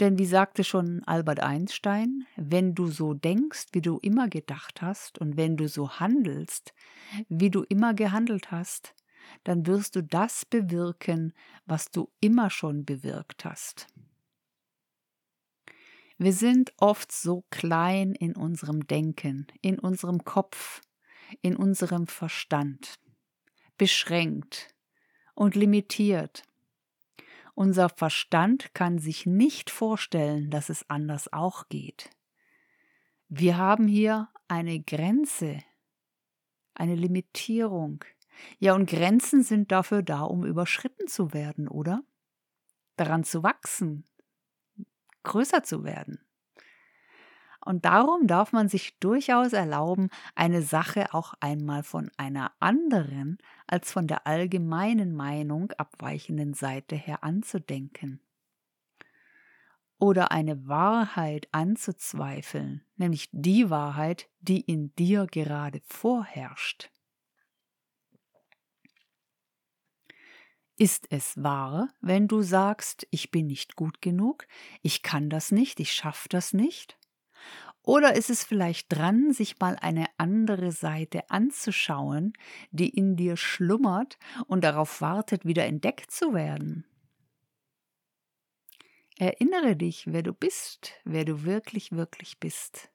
Denn 0.00 0.18
wie 0.18 0.26
sagte 0.26 0.64
schon 0.64 1.04
Albert 1.04 1.40
Einstein, 1.40 2.26
wenn 2.36 2.74
du 2.74 2.86
so 2.86 3.12
denkst, 3.12 3.66
wie 3.72 3.82
du 3.82 3.98
immer 3.98 4.28
gedacht 4.28 4.80
hast, 4.80 5.18
und 5.18 5.36
wenn 5.36 5.58
du 5.58 5.68
so 5.68 5.90
handelst, 6.00 6.72
wie 7.28 7.50
du 7.50 7.64
immer 7.64 7.92
gehandelt 7.92 8.50
hast, 8.50 8.94
dann 9.44 9.66
wirst 9.66 9.96
du 9.96 10.02
das 10.02 10.46
bewirken, 10.46 11.34
was 11.66 11.90
du 11.90 12.10
immer 12.20 12.48
schon 12.48 12.86
bewirkt 12.86 13.44
hast. 13.44 13.88
Wir 16.16 16.32
sind 16.32 16.72
oft 16.78 17.12
so 17.12 17.44
klein 17.50 18.12
in 18.12 18.34
unserem 18.34 18.86
Denken, 18.86 19.46
in 19.60 19.78
unserem 19.78 20.24
Kopf, 20.24 20.80
in 21.42 21.56
unserem 21.56 22.06
Verstand, 22.06 22.98
beschränkt 23.76 24.74
und 25.34 25.54
limitiert 25.54 26.42
unser 27.54 27.88
Verstand 27.88 28.74
kann 28.74 28.98
sich 28.98 29.26
nicht 29.26 29.70
vorstellen, 29.70 30.50
dass 30.50 30.68
es 30.68 30.88
anders 30.88 31.32
auch 31.32 31.68
geht. 31.68 32.10
Wir 33.28 33.56
haben 33.56 33.86
hier 33.86 34.28
eine 34.48 34.80
Grenze, 34.80 35.62
eine 36.74 36.94
Limitierung. 36.94 38.04
Ja, 38.58 38.74
und 38.74 38.88
Grenzen 38.88 39.42
sind 39.42 39.70
dafür 39.70 40.02
da, 40.02 40.22
um 40.22 40.44
überschritten 40.44 41.06
zu 41.06 41.32
werden, 41.32 41.68
oder? 41.68 42.02
Daran 42.96 43.24
zu 43.24 43.42
wachsen, 43.42 44.04
größer 45.22 45.62
zu 45.62 45.84
werden. 45.84 46.18
Und 47.64 47.84
darum 47.84 48.26
darf 48.26 48.52
man 48.52 48.68
sich 48.68 48.98
durchaus 49.00 49.52
erlauben, 49.52 50.08
eine 50.34 50.62
Sache 50.62 51.12
auch 51.12 51.34
einmal 51.40 51.82
von 51.82 52.10
einer 52.16 52.52
anderen 52.58 53.38
als 53.66 53.92
von 53.92 54.06
der 54.06 54.26
allgemeinen 54.26 55.14
Meinung 55.14 55.70
abweichenden 55.72 56.54
Seite 56.54 56.96
her 56.96 57.22
anzudenken. 57.22 58.20
Oder 59.98 60.32
eine 60.32 60.66
Wahrheit 60.66 61.48
anzuzweifeln, 61.52 62.82
nämlich 62.96 63.28
die 63.32 63.68
Wahrheit, 63.68 64.30
die 64.40 64.62
in 64.62 64.94
dir 64.94 65.26
gerade 65.26 65.82
vorherrscht. 65.84 66.90
Ist 70.76 71.08
es 71.10 71.36
wahr, 71.42 71.90
wenn 72.00 72.26
du 72.26 72.40
sagst, 72.40 73.06
ich 73.10 73.30
bin 73.30 73.48
nicht 73.48 73.76
gut 73.76 74.00
genug, 74.00 74.46
ich 74.80 75.02
kann 75.02 75.28
das 75.28 75.52
nicht, 75.52 75.78
ich 75.78 75.92
schaffe 75.92 76.30
das 76.30 76.54
nicht? 76.54 76.99
Oder 77.82 78.14
ist 78.14 78.28
es 78.28 78.44
vielleicht 78.44 78.92
dran, 78.92 79.32
sich 79.32 79.58
mal 79.58 79.76
eine 79.80 80.06
andere 80.18 80.70
Seite 80.70 81.30
anzuschauen, 81.30 82.34
die 82.70 82.90
in 82.90 83.16
dir 83.16 83.36
schlummert 83.36 84.18
und 84.46 84.64
darauf 84.64 85.00
wartet, 85.00 85.46
wieder 85.46 85.64
entdeckt 85.64 86.10
zu 86.10 86.34
werden? 86.34 86.84
Erinnere 89.18 89.76
dich, 89.76 90.06
wer 90.06 90.22
du 90.22 90.32
bist, 90.32 90.92
wer 91.04 91.24
du 91.24 91.44
wirklich, 91.44 91.92
wirklich 91.92 92.38
bist. 92.38 92.90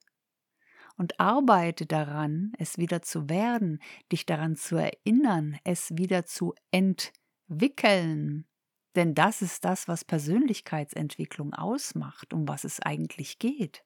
Und 0.98 1.20
arbeite 1.20 1.86
daran, 1.86 2.54
es 2.58 2.77
wieder 2.77 3.01
zu 3.01 3.27
werden, 3.27 3.82
dich 4.12 4.25
daran 4.25 4.56
zu 4.56 4.77
erinnern, 4.77 5.60
es 5.63 5.89
wieder 5.98 6.25
zu 6.25 6.54
entwickeln. 6.72 8.48
Denn 8.96 9.13
das 9.13 9.42
ist 9.42 9.65
das, 9.65 9.88
was 9.88 10.06
Persönlichkeitsentwicklung 10.06 11.54
ausmacht, 11.54 12.34
um 12.34 12.48
was 12.48 12.63
es 12.63 12.80
eigentlich 12.80 13.39
geht 13.39 13.84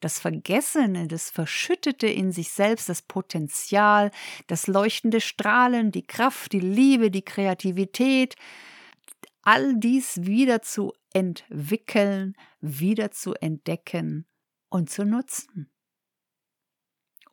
das 0.00 0.18
Vergessene, 0.18 1.06
das 1.08 1.30
Verschüttete 1.30 2.06
in 2.06 2.32
sich 2.32 2.50
selbst, 2.50 2.88
das 2.88 3.02
Potenzial, 3.02 4.10
das 4.46 4.66
leuchtende 4.66 5.20
Strahlen, 5.20 5.92
die 5.92 6.06
Kraft, 6.06 6.52
die 6.52 6.60
Liebe, 6.60 7.10
die 7.10 7.24
Kreativität, 7.24 8.36
all 9.42 9.76
dies 9.76 10.22
wieder 10.22 10.62
zu 10.62 10.92
entwickeln, 11.12 12.34
wieder 12.60 13.10
zu 13.10 13.34
entdecken 13.34 14.26
und 14.68 14.90
zu 14.90 15.04
nutzen. 15.04 15.70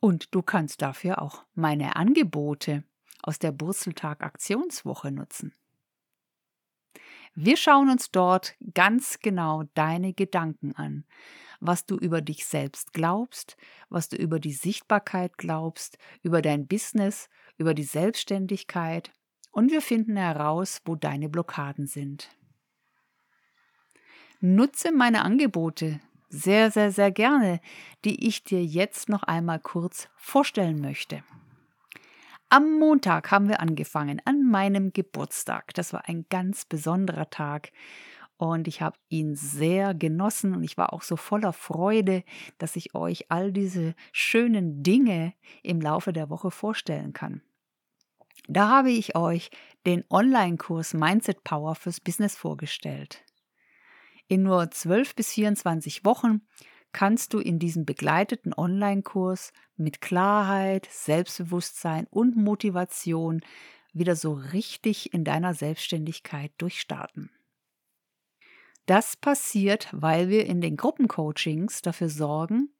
Und 0.00 0.34
du 0.34 0.42
kannst 0.42 0.82
dafür 0.82 1.22
auch 1.22 1.44
meine 1.54 1.96
Angebote 1.96 2.84
aus 3.22 3.38
der 3.38 3.52
Burzeltag 3.52 4.22
Aktionswoche 4.22 5.12
nutzen. 5.12 5.54
Wir 7.34 7.56
schauen 7.56 7.88
uns 7.88 8.10
dort 8.10 8.54
ganz 8.74 9.20
genau 9.20 9.62
deine 9.74 10.12
Gedanken 10.12 10.74
an, 10.74 11.04
was 11.62 11.86
du 11.86 11.96
über 11.96 12.20
dich 12.20 12.44
selbst 12.44 12.92
glaubst, 12.92 13.56
was 13.88 14.08
du 14.08 14.16
über 14.16 14.40
die 14.40 14.52
Sichtbarkeit 14.52 15.38
glaubst, 15.38 15.96
über 16.22 16.42
dein 16.42 16.66
Business, 16.66 17.28
über 17.56 17.72
die 17.72 17.84
Selbstständigkeit 17.84 19.12
und 19.52 19.70
wir 19.70 19.80
finden 19.80 20.16
heraus, 20.16 20.82
wo 20.84 20.96
deine 20.96 21.28
Blockaden 21.28 21.86
sind. 21.86 22.30
Nutze 24.40 24.90
meine 24.90 25.22
Angebote 25.22 26.00
sehr, 26.28 26.70
sehr, 26.70 26.90
sehr 26.90 27.12
gerne, 27.12 27.60
die 28.04 28.26
ich 28.26 28.42
dir 28.42 28.64
jetzt 28.64 29.08
noch 29.08 29.22
einmal 29.22 29.60
kurz 29.60 30.08
vorstellen 30.16 30.80
möchte. 30.80 31.22
Am 32.48 32.78
Montag 32.78 33.30
haben 33.30 33.48
wir 33.48 33.60
angefangen, 33.60 34.20
an 34.24 34.42
meinem 34.42 34.92
Geburtstag. 34.92 35.74
Das 35.74 35.92
war 35.92 36.08
ein 36.08 36.26
ganz 36.28 36.64
besonderer 36.64 37.30
Tag 37.30 37.70
und 38.42 38.66
ich 38.66 38.82
habe 38.82 38.98
ihn 39.08 39.36
sehr 39.36 39.94
genossen 39.94 40.52
und 40.52 40.64
ich 40.64 40.76
war 40.76 40.92
auch 40.92 41.02
so 41.02 41.16
voller 41.16 41.52
Freude, 41.52 42.24
dass 42.58 42.74
ich 42.74 42.92
euch 42.92 43.30
all 43.30 43.52
diese 43.52 43.94
schönen 44.10 44.82
Dinge 44.82 45.32
im 45.62 45.80
Laufe 45.80 46.12
der 46.12 46.28
Woche 46.28 46.50
vorstellen 46.50 47.12
kann. 47.12 47.42
Da 48.48 48.68
habe 48.68 48.90
ich 48.90 49.14
euch 49.14 49.52
den 49.86 50.04
Online-Kurs 50.10 50.92
Mindset 50.92 51.44
Power 51.44 51.76
fürs 51.76 52.00
Business 52.00 52.34
vorgestellt. 52.34 53.22
In 54.26 54.42
nur 54.42 54.72
12 54.72 55.14
bis 55.14 55.32
24 55.34 56.04
Wochen 56.04 56.40
kannst 56.90 57.34
du 57.34 57.38
in 57.38 57.60
diesem 57.60 57.84
begleiteten 57.84 58.52
Online-Kurs 58.52 59.52
mit 59.76 60.00
Klarheit, 60.00 60.88
Selbstbewusstsein 60.90 62.08
und 62.10 62.36
Motivation 62.36 63.42
wieder 63.92 64.16
so 64.16 64.32
richtig 64.32 65.14
in 65.14 65.22
deiner 65.22 65.54
Selbstständigkeit 65.54 66.50
durchstarten. 66.58 67.30
Das 68.86 69.16
passiert, 69.16 69.88
weil 69.92 70.28
wir 70.28 70.46
in 70.46 70.60
den 70.60 70.76
Gruppencoachings 70.76 71.82
dafür 71.82 72.08
sorgen, 72.08 72.74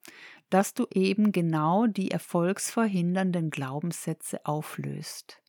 dass 0.51 0.75
du 0.75 0.87
eben 0.93 1.33
genau 1.33 1.87
die 1.87 2.11
erfolgsverhindernden 2.11 3.51
Glaubenssätze 3.51 4.45
auflöst. 4.45 5.41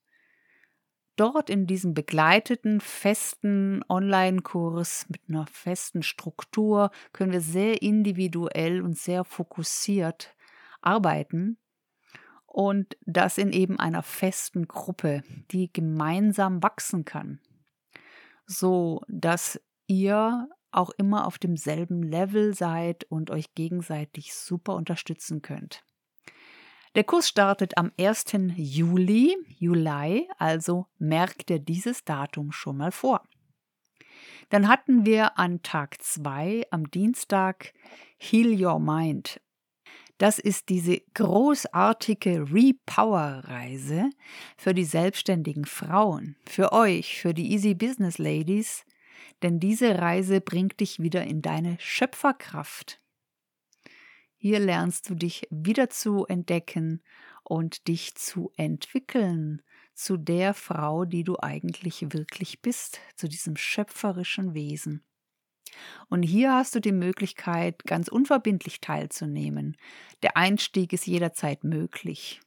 Dort 1.15 1.49
in 1.49 1.67
diesem 1.67 1.93
begleiteten, 1.93 2.81
festen 2.81 3.83
Online-Kurs 3.87 5.07
mit 5.09 5.21
einer 5.27 5.45
festen 5.45 6.01
Struktur 6.01 6.89
können 7.11 7.31
wir 7.31 7.41
sehr 7.41 7.81
individuell 7.83 8.81
und 8.81 8.97
sehr 8.97 9.23
fokussiert 9.23 10.35
arbeiten 10.81 11.57
und 12.47 12.97
das 13.05 13.37
in 13.37 13.51
eben 13.51 13.79
einer 13.79 14.03
festen 14.03 14.67
Gruppe, 14.67 15.23
die 15.51 15.71
gemeinsam 15.71 16.63
wachsen 16.63 17.05
kann, 17.05 17.39
so 18.45 19.01
dass 19.07 19.59
ihr 19.87 20.47
auch 20.71 20.89
immer 20.97 21.27
auf 21.27 21.37
demselben 21.37 22.03
Level 22.03 22.53
seid 22.53 23.03
und 23.05 23.29
euch 23.29 23.53
gegenseitig 23.53 24.33
super 24.33 24.75
unterstützen 24.75 25.41
könnt. 25.41 25.83
Der 26.95 27.03
Kurs 27.03 27.27
startet 27.27 27.77
am 27.77 27.91
1. 27.99 28.25
Juli, 28.55 29.35
Juli, 29.47 30.29
also 30.37 30.85
merkt 30.99 31.49
ihr 31.49 31.59
dieses 31.59 32.03
Datum 32.03 32.51
schon 32.51 32.77
mal 32.77 32.91
vor. 32.91 33.23
Dann 34.49 34.67
hatten 34.67 35.05
wir 35.05 35.39
an 35.39 35.63
Tag 35.63 36.01
2 36.01 36.67
am 36.69 36.89
Dienstag 36.91 37.73
Heal 38.19 38.63
Your 38.63 38.79
Mind. 38.79 39.41
Das 40.19 40.37
ist 40.37 40.69
diese 40.69 41.01
großartige 41.15 42.53
Repower-Reise 42.53 44.11
für 44.55 44.75
die 44.75 44.85
selbstständigen 44.85 45.65
Frauen, 45.65 46.35
für 46.45 46.71
euch, 46.71 47.19
für 47.19 47.33
die 47.33 47.51
Easy 47.51 47.73
Business 47.73 48.19
Ladies, 48.19 48.85
denn 49.43 49.59
diese 49.59 49.99
Reise 49.99 50.41
bringt 50.41 50.79
dich 50.79 50.99
wieder 50.99 51.23
in 51.23 51.41
deine 51.41 51.77
Schöpferkraft. 51.79 53.01
Hier 54.37 54.59
lernst 54.59 55.09
du 55.09 55.15
dich 55.15 55.47
wieder 55.51 55.89
zu 55.89 56.25
entdecken 56.25 57.01
und 57.43 57.87
dich 57.87 58.15
zu 58.15 58.51
entwickeln 58.57 59.61
zu 59.93 60.17
der 60.17 60.53
Frau, 60.53 61.05
die 61.05 61.23
du 61.23 61.37
eigentlich 61.39 62.01
wirklich 62.13 62.61
bist, 62.61 62.99
zu 63.15 63.27
diesem 63.27 63.55
schöpferischen 63.55 64.53
Wesen. 64.53 65.03
Und 66.09 66.23
hier 66.23 66.53
hast 66.53 66.75
du 66.75 66.79
die 66.79 66.91
Möglichkeit, 66.91 67.83
ganz 67.85 68.07
unverbindlich 68.07 68.81
teilzunehmen. 68.81 69.77
Der 70.21 70.37
Einstieg 70.37 70.93
ist 70.93 71.07
jederzeit 71.07 71.63
möglich. 71.63 72.41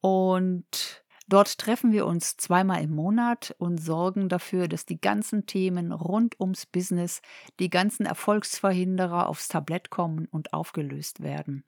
Und 0.00 1.04
Dort 1.28 1.58
treffen 1.58 1.90
wir 1.90 2.06
uns 2.06 2.36
zweimal 2.36 2.82
im 2.84 2.94
Monat 2.94 3.54
und 3.58 3.78
sorgen 3.78 4.28
dafür, 4.28 4.68
dass 4.68 4.86
die 4.86 5.00
ganzen 5.00 5.46
Themen 5.46 5.90
rund 5.90 6.38
ums 6.40 6.66
Business, 6.66 7.20
die 7.58 7.68
ganzen 7.68 8.06
Erfolgsverhinderer 8.06 9.28
aufs 9.28 9.48
Tablett 9.48 9.90
kommen 9.90 10.26
und 10.30 10.52
aufgelöst 10.52 11.20
werden. 11.20 11.64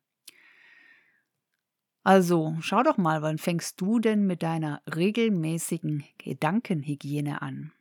Also, 2.04 2.56
schau 2.60 2.82
doch 2.84 2.96
mal, 2.96 3.20
wann 3.22 3.38
fängst 3.38 3.80
du 3.80 3.98
denn 3.98 4.26
mit 4.26 4.42
deiner 4.42 4.80
regelmäßigen 4.94 6.04
Gedankenhygiene 6.18 7.42
an? 7.42 7.72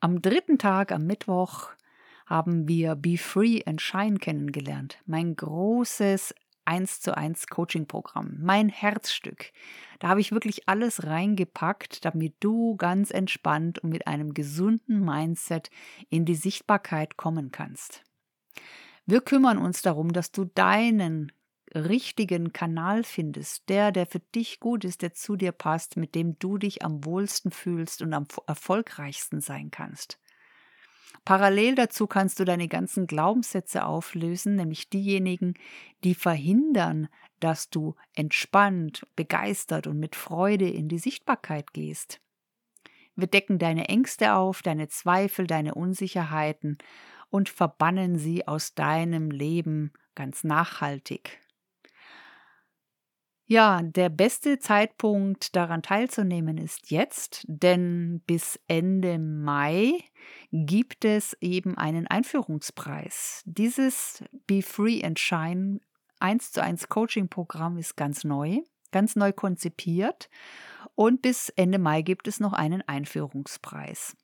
Am 0.00 0.22
dritten 0.22 0.58
Tag, 0.58 0.92
am 0.92 1.04
Mittwoch, 1.04 1.70
haben 2.26 2.68
wir 2.68 2.94
Be 2.94 3.18
Free 3.18 3.62
and 3.66 3.82
Shine 3.82 4.18
kennengelernt. 4.18 4.98
Mein 5.06 5.34
großes 5.34 6.34
1 6.68 7.00
zu 7.00 7.16
1 7.16 7.46
Coaching-Programm, 7.46 8.36
mein 8.40 8.68
Herzstück. 8.68 9.52
Da 10.00 10.08
habe 10.08 10.20
ich 10.20 10.32
wirklich 10.32 10.68
alles 10.68 11.04
reingepackt, 11.04 12.04
damit 12.04 12.34
du 12.40 12.76
ganz 12.76 13.10
entspannt 13.10 13.78
und 13.78 13.88
mit 13.88 14.06
einem 14.06 14.34
gesunden 14.34 15.02
Mindset 15.02 15.70
in 16.10 16.26
die 16.26 16.34
Sichtbarkeit 16.34 17.16
kommen 17.16 17.50
kannst. 17.52 18.04
Wir 19.06 19.22
kümmern 19.22 19.56
uns 19.56 19.80
darum, 19.80 20.12
dass 20.12 20.30
du 20.30 20.44
deinen 20.44 21.32
richtigen 21.74 22.52
Kanal 22.52 23.02
findest, 23.02 23.70
der, 23.70 23.90
der 23.90 24.04
für 24.04 24.20
dich 24.20 24.60
gut 24.60 24.84
ist, 24.84 25.00
der 25.00 25.14
zu 25.14 25.36
dir 25.36 25.52
passt, 25.52 25.96
mit 25.96 26.14
dem 26.14 26.38
du 26.38 26.58
dich 26.58 26.84
am 26.84 27.04
wohlsten 27.06 27.50
fühlst 27.50 28.02
und 28.02 28.12
am 28.12 28.26
erfolgreichsten 28.46 29.40
sein 29.40 29.70
kannst. 29.70 30.18
Parallel 31.24 31.74
dazu 31.74 32.06
kannst 32.06 32.40
du 32.40 32.44
deine 32.44 32.68
ganzen 32.68 33.06
Glaubenssätze 33.06 33.84
auflösen, 33.84 34.56
nämlich 34.56 34.88
diejenigen, 34.88 35.54
die 36.04 36.14
verhindern, 36.14 37.08
dass 37.40 37.70
du 37.70 37.94
entspannt, 38.14 39.06
begeistert 39.16 39.86
und 39.86 39.98
mit 39.98 40.16
Freude 40.16 40.68
in 40.68 40.88
die 40.88 40.98
Sichtbarkeit 40.98 41.72
gehst. 41.72 42.20
Wir 43.14 43.26
decken 43.26 43.58
deine 43.58 43.88
Ängste 43.88 44.34
auf, 44.34 44.62
deine 44.62 44.88
Zweifel, 44.88 45.46
deine 45.46 45.74
Unsicherheiten 45.74 46.78
und 47.30 47.48
verbannen 47.48 48.16
sie 48.16 48.46
aus 48.46 48.74
deinem 48.74 49.30
Leben 49.30 49.92
ganz 50.14 50.44
nachhaltig. 50.44 51.40
Ja, 53.50 53.80
der 53.82 54.10
beste 54.10 54.58
Zeitpunkt 54.58 55.56
daran 55.56 55.80
teilzunehmen 55.80 56.58
ist 56.58 56.90
jetzt, 56.90 57.46
denn 57.48 58.20
bis 58.26 58.60
Ende 58.68 59.18
Mai 59.18 60.04
gibt 60.52 61.06
es 61.06 61.34
eben 61.40 61.78
einen 61.78 62.06
Einführungspreis. 62.06 63.42
Dieses 63.46 64.22
Be 64.46 64.60
Free 64.60 65.02
and 65.02 65.18
Shine 65.18 65.80
1 66.20 66.52
zu 66.52 66.62
1 66.62 66.90
Coaching 66.90 67.28
Programm 67.28 67.78
ist 67.78 67.96
ganz 67.96 68.22
neu, 68.22 68.58
ganz 68.92 69.16
neu 69.16 69.32
konzipiert 69.32 70.28
und 70.94 71.22
bis 71.22 71.48
Ende 71.48 71.78
Mai 71.78 72.02
gibt 72.02 72.28
es 72.28 72.40
noch 72.40 72.52
einen 72.52 72.82
Einführungspreis. 72.82 74.14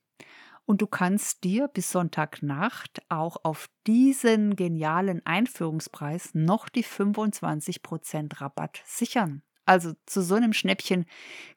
Und 0.66 0.81
du 0.81 0.87
kannst 0.87 1.44
dir 1.44 1.68
bis 1.68 1.90
Sonntagnacht 1.90 3.03
auch 3.11 3.37
auf 3.44 3.68
diesen 3.87 4.57
genialen 4.57 5.24
Einführungspreis 5.27 6.31
noch 6.33 6.68
die 6.68 6.85
25% 6.85 8.40
Rabatt 8.40 8.81
sichern. 8.85 9.42
Also 9.66 9.92
zu 10.07 10.22
so 10.22 10.35
einem 10.35 10.53
Schnäppchen 10.53 11.07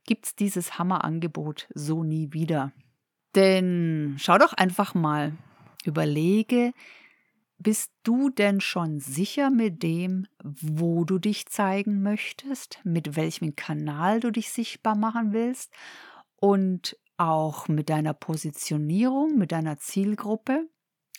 gibt 0.06 0.26
es 0.26 0.36
dieses 0.36 0.78
Hammerangebot 0.78 1.68
so 1.74 2.04
nie 2.04 2.34
wieder. 2.34 2.74
Denn 3.36 4.16
schau 4.20 4.38
doch 4.38 4.54
einfach 4.54 4.94
mal, 4.94 5.38
überlege, 5.86 6.74
bist 7.60 7.92
du 8.04 8.30
denn 8.30 8.62
schon 8.62 9.00
sicher 9.00 9.50
mit 9.50 9.82
dem, 9.84 10.28
wo 10.44 11.06
du 11.06 11.18
dich 11.18 11.48
zeigen 11.48 12.02
möchtest, 12.04 12.80
mit 12.84 13.16
welchem 13.16 13.56
Kanal 13.56 14.20
du 14.20 14.32
dich 14.32 14.52
sichtbar 14.52 14.96
machen 14.96 15.34
willst 15.34 15.74
und 16.36 16.98
auch 17.18 17.68
mit 17.68 17.90
deiner 17.90 18.14
Positionierung, 18.14 19.38
mit 19.38 19.52
deiner 19.52 19.78
Zielgruppe. 19.78 20.68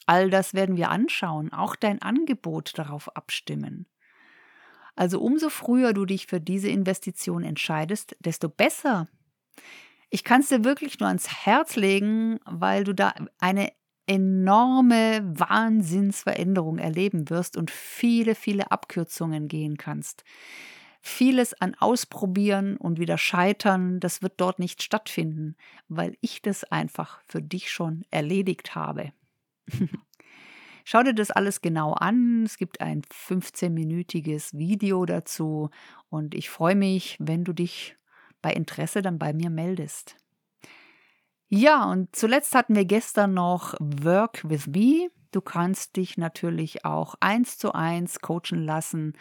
All 0.07 0.31
das 0.31 0.55
werden 0.55 0.77
wir 0.77 0.91
anschauen, 0.91 1.53
auch 1.53 1.77
dein 1.77 2.01
Angebot 2.01 2.79
darauf 2.79 3.15
abstimmen. 3.17 3.87
Also 4.97 5.21
umso 5.21 5.49
früher 5.49 5.93
du 5.93 6.07
dich 6.07 6.27
für 6.27 6.41
diese 6.41 6.69
Investition 6.69 7.45
entscheidest, 7.45 8.17
desto 8.21 8.49
besser. 8.49 9.07
Ich 10.11 10.25
kann 10.25 10.41
es 10.41 10.49
dir 10.49 10.65
wirklich 10.65 10.99
nur 10.99 11.09
ans 11.09 11.29
Herz 11.45 11.77
legen, 11.77 12.41
weil 12.47 12.85
du 12.85 12.95
da 12.95 13.15
eine 13.39 13.71
enorme 14.07 15.21
Wahnsinnsveränderung 15.23 16.79
erleben 16.79 17.29
wirst 17.29 17.57
und 17.57 17.71
viele, 17.71 18.35
viele 18.35 18.71
Abkürzungen 18.73 19.47
gehen 19.47 19.77
kannst. 19.77 20.25
Vieles 21.11 21.55
an 21.55 21.75
Ausprobieren 21.75 22.77
und 22.77 23.01
wieder 23.01 23.17
Scheitern, 23.17 23.99
das 23.99 24.21
wird 24.21 24.35
dort 24.37 24.59
nicht 24.59 24.83
stattfinden, 24.83 25.57
weil 25.89 26.17
ich 26.21 26.43
das 26.43 26.65
einfach 26.65 27.23
für 27.27 27.41
dich 27.41 27.73
schon 27.73 28.05
erledigt 28.11 28.75
habe. 28.75 29.13
Schau 30.85 31.03
dir 31.03 31.15
das 31.15 31.31
alles 31.31 31.63
genau 31.63 31.95
an. 31.95 32.45
Es 32.45 32.59
gibt 32.59 32.83
ein 32.83 33.03
15-minütiges 33.03 34.57
Video 34.57 35.07
dazu 35.07 35.71
und 36.11 36.35
ich 36.35 36.51
freue 36.51 36.77
mich, 36.77 37.17
wenn 37.19 37.43
du 37.43 37.55
dich 37.55 37.97
bei 38.43 38.53
Interesse 38.53 39.01
dann 39.01 39.19
bei 39.19 39.33
mir 39.33 39.49
meldest. 39.51 40.15
Ja, 41.49 41.91
und 41.91 42.15
zuletzt 42.15 42.55
hatten 42.55 42.77
wir 42.77 42.85
gestern 42.85 43.33
noch 43.33 43.75
Work 43.81 44.49
with 44.49 44.67
Me. 44.67 45.09
Du 45.31 45.43
kannst 45.43 45.97
dich 45.97 46.17
natürlich 46.17 46.85
auch 46.87 47.15
eins 47.21 47.59
zu 47.59 47.73
eins 47.73 48.21
coachen 48.21 48.65
lassen, 48.65 49.13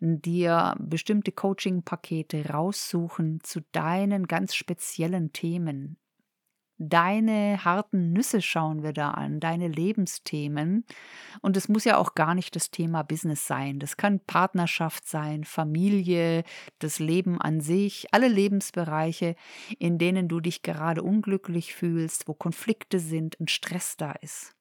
dir 0.00 0.74
bestimmte 0.78 1.32
Coaching-Pakete 1.32 2.48
raussuchen 2.48 3.40
zu 3.42 3.60
deinen 3.72 4.26
ganz 4.26 4.54
speziellen 4.54 5.32
Themen. 5.32 5.98
Deine 6.82 7.62
harten 7.62 8.14
Nüsse 8.14 8.40
schauen 8.40 8.82
wir 8.82 8.94
da 8.94 9.10
an, 9.10 9.38
deine 9.38 9.68
Lebensthemen. 9.68 10.86
Und 11.42 11.58
es 11.58 11.68
muss 11.68 11.84
ja 11.84 11.98
auch 11.98 12.14
gar 12.14 12.34
nicht 12.34 12.56
das 12.56 12.70
Thema 12.70 13.02
Business 13.02 13.46
sein. 13.46 13.78
Das 13.78 13.98
kann 13.98 14.18
Partnerschaft 14.20 15.06
sein, 15.06 15.44
Familie, 15.44 16.42
das 16.78 16.98
Leben 16.98 17.38
an 17.38 17.60
sich, 17.60 18.06
alle 18.14 18.28
Lebensbereiche, 18.28 19.36
in 19.78 19.98
denen 19.98 20.26
du 20.26 20.40
dich 20.40 20.62
gerade 20.62 21.02
unglücklich 21.02 21.74
fühlst, 21.74 22.28
wo 22.28 22.32
Konflikte 22.32 22.98
sind 22.98 23.38
und 23.38 23.50
Stress 23.50 23.98
da 23.98 24.12
ist 24.12 24.56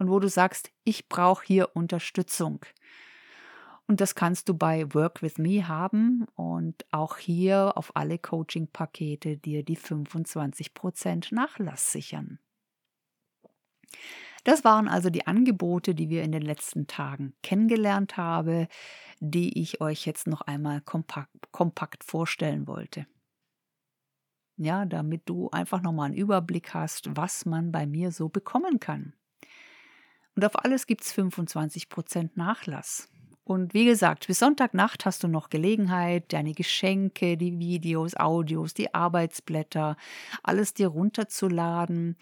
und 0.00 0.10
wo 0.10 0.18
du 0.18 0.28
sagst, 0.28 0.72
ich 0.82 1.08
brauche 1.08 1.44
hier 1.46 1.76
Unterstützung. 1.76 2.64
Und 3.86 4.00
das 4.00 4.14
kannst 4.14 4.48
du 4.48 4.54
bei 4.54 4.92
Work 4.94 5.20
with 5.20 5.36
Me 5.36 5.68
haben 5.68 6.26
und 6.34 6.86
auch 6.90 7.18
hier 7.18 7.72
auf 7.76 7.94
alle 7.94 8.18
Coaching-Pakete 8.18 9.36
dir 9.36 9.62
die 9.62 9.76
25% 9.76 11.34
Nachlass 11.34 11.92
sichern. 11.92 12.38
Das 14.44 14.64
waren 14.64 14.88
also 14.88 15.10
die 15.10 15.26
Angebote, 15.26 15.94
die 15.94 16.08
wir 16.08 16.22
in 16.22 16.32
den 16.32 16.42
letzten 16.42 16.86
Tagen 16.86 17.34
kennengelernt 17.42 18.16
haben, 18.16 18.68
die 19.18 19.60
ich 19.60 19.82
euch 19.82 20.06
jetzt 20.06 20.26
noch 20.26 20.40
einmal 20.40 20.80
kompakt, 20.80 21.30
kompakt 21.50 22.04
vorstellen 22.04 22.66
wollte. 22.66 23.06
Ja, 24.56 24.86
damit 24.86 25.28
du 25.28 25.50
einfach 25.50 25.82
nochmal 25.82 26.06
einen 26.06 26.14
Überblick 26.14 26.72
hast, 26.72 27.14
was 27.16 27.44
man 27.44 27.70
bei 27.70 27.86
mir 27.86 28.12
so 28.12 28.30
bekommen 28.30 28.80
kann. 28.80 29.14
Und 30.40 30.46
auf 30.46 30.64
alles 30.64 30.86
gibt 30.86 31.04
es 31.04 31.14
25% 31.14 32.30
Nachlass. 32.34 33.10
Und 33.44 33.74
wie 33.74 33.84
gesagt, 33.84 34.26
bis 34.26 34.38
Sonntagnacht 34.38 35.04
hast 35.04 35.22
du 35.22 35.28
noch 35.28 35.50
Gelegenheit, 35.50 36.32
deine 36.32 36.54
Geschenke, 36.54 37.36
die 37.36 37.58
Videos, 37.58 38.16
Audios, 38.16 38.72
die 38.72 38.94
Arbeitsblätter, 38.94 39.98
alles 40.42 40.72
dir 40.72 40.88
runterzuladen 40.88 42.16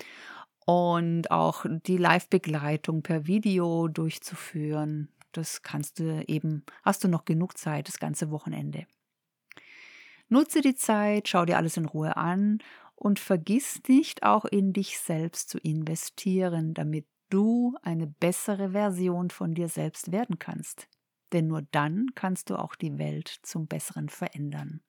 und 0.67 1.31
auch 1.31 1.65
die 1.69 1.97
Live-Begleitung 1.97 3.05
per 3.05 3.29
Video 3.29 3.87
durchzuführen. 3.87 5.13
Das 5.31 5.63
kannst 5.63 6.01
du 6.01 6.25
eben, 6.27 6.65
hast 6.83 7.05
du 7.05 7.09
noch 7.09 7.25
genug 7.25 7.57
Zeit, 7.57 7.87
das 7.87 8.01
ganze 8.01 8.33
Wochenende. 8.33 8.89
Nutze 10.29 10.61
die 10.61 10.75
Zeit, 10.75 11.29
schau 11.29 11.45
dir 11.45 11.57
alles 11.57 11.77
in 11.77 11.85
Ruhe 11.85 12.17
an 12.17 12.59
und 12.97 13.21
vergiss 13.21 13.81
nicht 13.87 14.25
auch 14.25 14.45
in 14.45 14.73
dich 14.73 14.99
selbst 14.99 15.51
zu 15.51 15.59
investieren, 15.59 16.75
damit 16.75 17.07
du 17.29 17.77
eine 17.83 18.07
bessere 18.07 18.71
Version 18.71 19.31
von 19.31 19.55
dir 19.55 19.69
selbst 19.69 20.13
werden 20.13 20.39
kannst. 20.39 20.89
Denn 21.33 21.47
nur 21.47 21.63
dann 21.63 22.07
kannst 22.15 22.51
du 22.51 22.57
auch 22.57 22.75
die 22.75 22.99
Welt 22.99 23.29
zum 23.43 23.67
Besseren 23.67 24.09
verändern. 24.09 24.81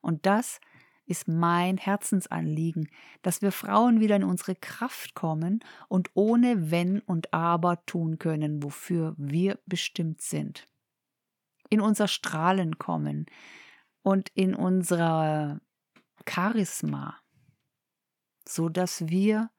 Und 0.00 0.26
das 0.26 0.60
ist 1.06 1.26
mein 1.26 1.76
Herzensanliegen, 1.76 2.88
dass 3.22 3.42
wir 3.42 3.50
Frauen 3.50 3.98
wieder 3.98 4.14
in 4.14 4.24
unsere 4.24 4.54
Kraft 4.54 5.14
kommen 5.14 5.64
und 5.88 6.10
ohne 6.14 6.70
Wenn 6.70 7.00
und 7.00 7.34
Aber 7.34 7.84
tun 7.84 8.18
können, 8.18 8.62
wofür 8.62 9.14
wir 9.16 9.58
bestimmt 9.66 10.20
sind. 10.20 10.68
In 11.68 11.80
unser 11.80 12.06
Strahlen 12.06 12.78
kommen 12.78 13.26
und 14.02 14.28
in 14.34 14.54
unser 14.54 15.60
Charisma, 16.28 17.18
so 18.46 18.68
dass 18.68 19.08
wir 19.08 19.50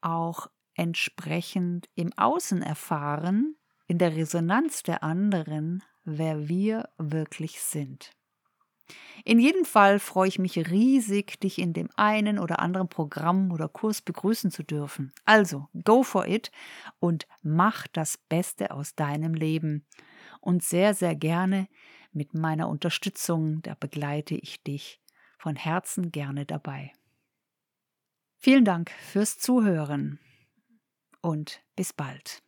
auch 0.00 0.48
entsprechend 0.74 1.88
im 1.94 2.12
Außen 2.16 2.62
erfahren, 2.62 3.56
in 3.86 3.98
der 3.98 4.16
Resonanz 4.16 4.82
der 4.82 5.02
anderen, 5.02 5.82
wer 6.04 6.48
wir 6.48 6.88
wirklich 6.98 7.60
sind. 7.60 8.12
In 9.24 9.38
jedem 9.38 9.64
Fall 9.64 9.98
freue 9.98 10.28
ich 10.28 10.38
mich 10.38 10.70
riesig, 10.70 11.40
dich 11.40 11.58
in 11.58 11.72
dem 11.72 11.88
einen 11.96 12.38
oder 12.38 12.58
anderen 12.58 12.88
Programm 12.88 13.52
oder 13.52 13.68
Kurs 13.68 14.02
begrüßen 14.02 14.50
zu 14.50 14.62
dürfen. 14.62 15.12
Also, 15.24 15.68
go 15.84 16.02
for 16.02 16.26
it 16.26 16.50
und 16.98 17.26
mach 17.42 17.86
das 17.86 18.18
Beste 18.18 18.70
aus 18.70 18.94
deinem 18.94 19.32
Leben. 19.32 19.86
Und 20.40 20.62
sehr, 20.62 20.92
sehr 20.92 21.14
gerne 21.14 21.68
mit 22.12 22.34
meiner 22.34 22.68
Unterstützung, 22.68 23.62
da 23.62 23.74
begleite 23.74 24.34
ich 24.34 24.62
dich 24.62 25.00
von 25.38 25.56
Herzen 25.56 26.12
gerne 26.12 26.44
dabei. 26.44 26.92
Vielen 28.36 28.66
Dank 28.66 28.90
fürs 28.90 29.38
Zuhören 29.38 30.18
und 31.24 31.62
bis 31.74 31.92
bald. 31.92 32.42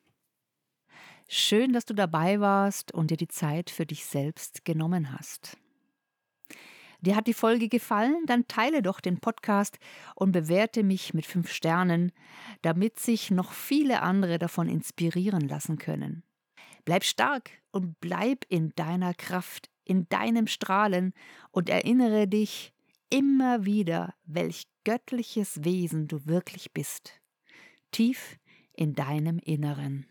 Schön, 1.29 1.73
dass 1.73 1.87
du 1.87 1.95
dabei 1.95 2.41
warst 2.41 2.93
und 2.93 3.11
dir 3.11 3.17
die 3.17 3.27
Zeit 3.27 3.71
für 3.71 3.87
dich 3.87 4.05
selbst 4.05 4.65
genommen 4.65 5.13
hast. 5.13 5.57
Dir 7.01 7.17
hat 7.17 7.27
die 7.27 7.35
Folge 7.35 7.69
gefallen? 7.69 8.25
Dann 8.27 8.47
teile 8.49 8.83
doch 8.83 9.01
den 9.01 9.19
Podcast 9.19 9.79
und 10.15 10.33
bewerte 10.33 10.83
mich 10.83 11.15
mit 11.15 11.27
fünf 11.27 11.51
Sternen, 11.51 12.13
damit 12.63 12.99
sich 13.01 13.31
noch 13.31 13.53
viele 13.53 14.03
andere 14.03 14.39
davon 14.39 14.69
inspirieren 14.69 15.49
lassen 15.49 15.79
können. 15.79 16.23
Bleib 16.85 17.05
stark 17.05 17.51
und 17.73 17.99
bleib 18.01 18.45
in 18.49 18.73
deiner 18.77 19.15
Kraft, 19.15 19.71
in 19.85 20.09
deinem 20.09 20.47
Strahlen 20.47 21.13
und 21.51 21.69
erinnere 21.69 22.29
dich 22.29 22.73
immer 23.11 23.65
wieder, 23.65 24.15
welch 24.25 24.65
göttliches 24.85 25.65
Wesen 25.65 26.09
du 26.09 26.27
wirklich 26.27 26.73
bist. 26.73 27.21
tief 27.91 28.39
in 28.77 28.95
deinem 28.95 29.39
Inneren. 29.39 30.07